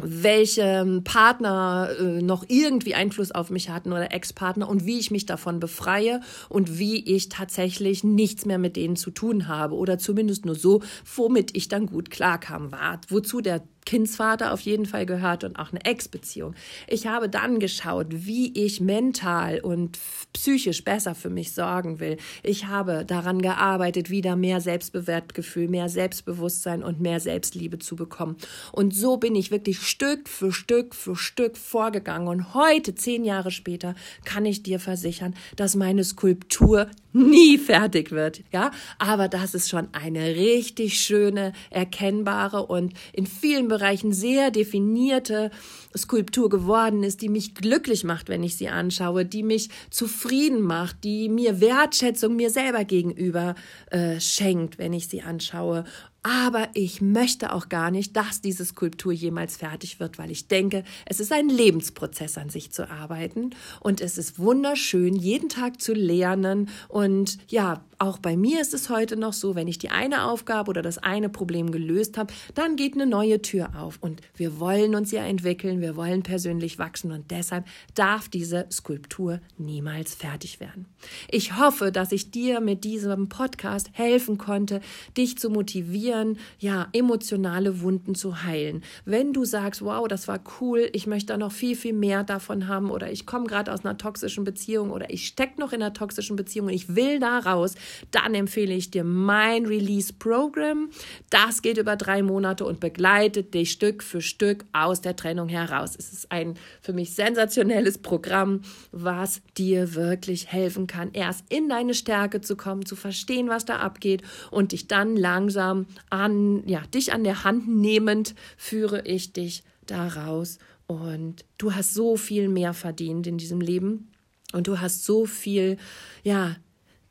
welche 0.00 1.02
Partner 1.04 1.90
äh, 1.98 2.22
noch 2.22 2.44
irgendwie 2.48 2.94
Einfluss 2.94 3.30
auf 3.30 3.50
mich 3.50 3.68
hatten 3.68 3.92
oder 3.92 4.12
Ex-Partner 4.12 4.68
und 4.68 4.86
wie 4.86 4.98
ich 4.98 5.10
mich 5.10 5.26
davon 5.26 5.60
befreie 5.60 6.20
und 6.48 6.78
wie 6.78 7.04
ich 7.04 7.28
tatsächlich 7.28 8.02
nichts 8.02 8.46
mehr 8.46 8.58
mit 8.58 8.76
denen 8.76 8.96
zu 8.96 9.10
tun 9.10 9.48
habe 9.48 9.74
oder 9.74 9.98
zumindest 9.98 10.46
nur 10.46 10.54
so, 10.54 10.82
womit 11.14 11.54
ich 11.56 11.68
dann 11.68 11.86
gut 11.86 12.10
klarkam. 12.10 12.72
War, 12.72 13.00
wozu 13.08 13.42
der 13.42 13.62
Kindsvater 13.84 14.52
auf 14.52 14.60
jeden 14.60 14.86
Fall 14.86 15.06
gehört 15.06 15.44
und 15.44 15.58
auch 15.58 15.70
eine 15.70 15.84
Ex-Beziehung. 15.84 16.54
Ich 16.86 17.06
habe 17.06 17.28
dann 17.28 17.58
geschaut, 17.58 18.06
wie 18.10 18.52
ich 18.52 18.80
mental 18.80 19.60
und 19.60 19.98
psychisch 20.32 20.84
besser 20.84 21.14
für 21.14 21.30
mich 21.30 21.52
sorgen 21.52 22.00
will. 22.00 22.16
Ich 22.42 22.66
habe 22.66 23.04
daran 23.04 23.42
gearbeitet, 23.42 24.10
wieder 24.10 24.36
mehr 24.36 24.60
Selbstbewertgefühl, 24.60 25.68
mehr 25.68 25.88
Selbstbewusstsein 25.88 26.82
und 26.82 27.00
mehr 27.00 27.20
Selbstliebe 27.20 27.78
zu 27.78 27.96
bekommen. 27.96 28.36
Und 28.70 28.94
so 28.94 29.16
bin 29.16 29.34
ich 29.34 29.50
wirklich 29.50 29.80
Stück 29.80 30.28
für 30.28 30.52
Stück 30.52 30.94
für 30.94 31.16
Stück 31.16 31.56
vorgegangen. 31.56 32.28
Und 32.28 32.54
heute, 32.54 32.94
zehn 32.94 33.24
Jahre 33.24 33.50
später, 33.50 33.94
kann 34.24 34.46
ich 34.46 34.62
dir 34.62 34.78
versichern, 34.78 35.34
dass 35.56 35.74
meine 35.74 36.04
Skulptur 36.04 36.88
nie 37.12 37.58
fertig 37.58 38.10
wird. 38.10 38.42
Ja, 38.52 38.70
aber 38.98 39.28
das 39.28 39.54
ist 39.54 39.68
schon 39.68 39.88
eine 39.92 40.34
richtig 40.34 40.98
schöne, 41.00 41.52
erkennbare 41.70 42.66
und 42.66 42.94
in 43.12 43.26
vielen 43.26 43.68
Bereichen 43.72 44.12
sehr 44.12 44.50
definierte 44.50 45.50
Skulptur 45.96 46.50
geworden 46.50 47.02
ist, 47.02 47.22
die 47.22 47.30
mich 47.30 47.54
glücklich 47.54 48.04
macht, 48.04 48.28
wenn 48.28 48.42
ich 48.42 48.56
sie 48.56 48.68
anschaue, 48.68 49.24
die 49.24 49.42
mich 49.42 49.70
zufrieden 49.88 50.60
macht, 50.60 51.04
die 51.04 51.30
mir 51.30 51.62
Wertschätzung 51.62 52.36
mir 52.36 52.50
selber 52.50 52.84
gegenüber 52.84 53.54
äh, 53.90 54.20
schenkt, 54.20 54.76
wenn 54.76 54.92
ich 54.92 55.08
sie 55.08 55.22
anschaue 55.22 55.84
aber 56.22 56.68
ich 56.74 57.00
möchte 57.00 57.52
auch 57.52 57.68
gar 57.68 57.90
nicht, 57.90 58.16
dass 58.16 58.40
diese 58.40 58.64
Skulptur 58.64 59.12
jemals 59.12 59.56
fertig 59.56 59.98
wird, 59.98 60.18
weil 60.18 60.30
ich 60.30 60.46
denke, 60.46 60.84
es 61.04 61.18
ist 61.18 61.32
ein 61.32 61.48
Lebensprozess 61.48 62.38
an 62.38 62.48
sich 62.48 62.70
zu 62.70 62.88
arbeiten 62.88 63.50
und 63.80 64.00
es 64.00 64.18
ist 64.18 64.38
wunderschön, 64.38 65.16
jeden 65.16 65.48
Tag 65.48 65.80
zu 65.80 65.94
lernen. 65.94 66.68
Und 66.88 67.38
ja, 67.48 67.84
auch 67.98 68.18
bei 68.18 68.36
mir 68.36 68.60
ist 68.60 68.72
es 68.72 68.88
heute 68.88 69.16
noch 69.16 69.32
so, 69.32 69.56
wenn 69.56 69.66
ich 69.66 69.78
die 69.78 69.90
eine 69.90 70.24
Aufgabe 70.24 70.70
oder 70.70 70.82
das 70.82 70.98
eine 70.98 71.28
Problem 71.28 71.72
gelöst 71.72 72.16
habe, 72.16 72.32
dann 72.54 72.76
geht 72.76 72.94
eine 72.94 73.06
neue 73.06 73.42
Tür 73.42 73.70
auf. 73.76 73.98
Und 74.00 74.20
wir 74.36 74.60
wollen 74.60 74.94
uns 74.94 75.10
ja 75.10 75.24
entwickeln, 75.24 75.80
wir 75.80 75.96
wollen 75.96 76.22
persönlich 76.22 76.78
wachsen 76.78 77.10
und 77.10 77.32
deshalb 77.32 77.64
darf 77.94 78.28
diese 78.28 78.66
Skulptur 78.70 79.40
niemals 79.58 80.14
fertig 80.14 80.60
werden. 80.60 80.86
Ich 81.28 81.58
hoffe, 81.58 81.90
dass 81.90 82.12
ich 82.12 82.30
dir 82.30 82.60
mit 82.60 82.84
diesem 82.84 83.28
Podcast 83.28 83.90
helfen 83.92 84.38
konnte, 84.38 84.80
dich 85.16 85.36
zu 85.36 85.50
motivieren 85.50 86.11
motivieren, 86.12 86.38
ja, 86.58 86.88
emotionale 86.92 87.80
Wunden 87.80 88.14
zu 88.14 88.44
heilen. 88.44 88.82
Wenn 89.04 89.32
du 89.32 89.44
sagst, 89.44 89.82
wow, 89.82 90.06
das 90.08 90.28
war 90.28 90.40
cool, 90.60 90.88
ich 90.92 91.06
möchte 91.06 91.28
da 91.32 91.36
noch 91.36 91.52
viel, 91.52 91.76
viel 91.76 91.92
mehr 91.92 92.24
davon 92.24 92.68
haben 92.68 92.90
oder 92.90 93.10
ich 93.10 93.26
komme 93.26 93.46
gerade 93.46 93.72
aus 93.72 93.84
einer 93.84 93.98
toxischen 93.98 94.44
Beziehung 94.44 94.90
oder 94.90 95.10
ich 95.10 95.26
stecke 95.26 95.60
noch 95.60 95.72
in 95.72 95.82
einer 95.82 95.92
toxischen 95.92 96.36
Beziehung 96.36 96.68
und 96.68 96.74
ich 96.74 96.94
will 96.94 97.18
da 97.18 97.38
raus, 97.38 97.74
dann 98.10 98.34
empfehle 98.34 98.74
ich 98.74 98.90
dir 98.90 99.04
mein 99.04 99.66
Release 99.66 100.12
Program. 100.12 100.90
Das 101.30 101.62
geht 101.62 101.78
über 101.78 101.96
drei 101.96 102.22
Monate 102.22 102.64
und 102.64 102.80
begleitet 102.80 103.54
dich 103.54 103.72
Stück 103.72 104.02
für 104.02 104.20
Stück 104.20 104.64
aus 104.72 105.00
der 105.00 105.16
Trennung 105.16 105.48
heraus. 105.48 105.94
Es 105.98 106.12
ist 106.12 106.30
ein 106.30 106.54
für 106.80 106.92
mich 106.92 107.14
sensationelles 107.14 107.98
Programm, 107.98 108.62
was 108.92 109.42
dir 109.56 109.94
wirklich 109.94 110.52
helfen 110.52 110.86
kann, 110.86 111.10
erst 111.12 111.44
in 111.48 111.68
deine 111.68 111.94
Stärke 111.94 112.40
zu 112.40 112.56
kommen, 112.56 112.86
zu 112.86 112.96
verstehen, 112.96 113.48
was 113.48 113.64
da 113.64 113.76
abgeht 113.76 114.22
und 114.50 114.72
dich 114.72 114.86
dann 114.86 115.16
langsam 115.16 115.86
an, 116.10 116.66
ja, 116.66 116.82
dich 116.86 117.12
an 117.12 117.24
der 117.24 117.44
Hand 117.44 117.68
nehmend 117.68 118.34
führe 118.56 119.06
ich 119.06 119.32
dich 119.32 119.64
da 119.86 120.08
raus. 120.08 120.58
Und 120.86 121.44
du 121.58 121.74
hast 121.74 121.94
so 121.94 122.16
viel 122.16 122.48
mehr 122.48 122.74
verdient 122.74 123.26
in 123.26 123.38
diesem 123.38 123.60
Leben. 123.60 124.10
Und 124.52 124.66
du 124.66 124.80
hast 124.80 125.04
so 125.04 125.26
viel, 125.26 125.78
ja, 126.22 126.56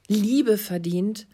Liebe 0.07 0.57
verdient 0.57 1.27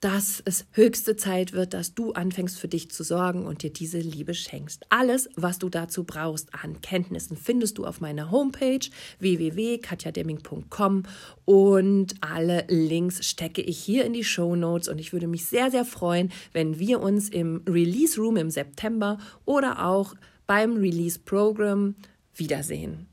dass 0.00 0.40
es 0.44 0.64
höchste 0.72 1.16
Zeit 1.16 1.52
wird, 1.52 1.74
dass 1.74 1.94
du 1.94 2.12
anfängst 2.12 2.58
für 2.58 2.68
dich 2.68 2.90
zu 2.90 3.02
sorgen 3.02 3.46
und 3.46 3.62
dir 3.62 3.72
diese 3.72 3.98
Liebe 3.98 4.32
schenkst. 4.32 4.86
Alles, 4.90 5.28
was 5.34 5.58
du 5.58 5.68
dazu 5.68 6.04
brauchst 6.04 6.54
an 6.54 6.80
Kenntnissen, 6.80 7.36
findest 7.36 7.78
du 7.78 7.84
auf 7.84 8.00
meiner 8.00 8.30
Homepage 8.30 8.86
www.katjademming.com 9.18 11.02
und 11.44 12.14
alle 12.20 12.64
Links 12.68 13.28
stecke 13.28 13.60
ich 13.60 13.78
hier 13.78 14.04
in 14.04 14.12
die 14.12 14.24
Show 14.24 14.54
Notes 14.54 14.88
und 14.88 14.98
ich 14.98 15.12
würde 15.12 15.26
mich 15.26 15.46
sehr, 15.46 15.70
sehr 15.70 15.84
freuen, 15.84 16.30
wenn 16.52 16.78
wir 16.78 17.00
uns 17.00 17.28
im 17.28 17.62
Release 17.68 18.20
Room 18.20 18.36
im 18.36 18.50
September 18.50 19.18
oder 19.44 19.84
auch 19.84 20.14
beim 20.46 20.76
Release 20.76 21.18
Program 21.18 21.96
wiedersehen. 22.34 23.08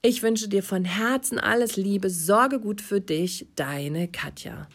Ich 0.00 0.22
wünsche 0.22 0.48
dir 0.48 0.62
von 0.62 0.84
Herzen 0.84 1.38
alles 1.38 1.76
Liebe, 1.76 2.10
sorge 2.10 2.60
gut 2.60 2.80
für 2.80 3.00
dich, 3.00 3.48
deine 3.56 4.08
Katja. 4.08 4.68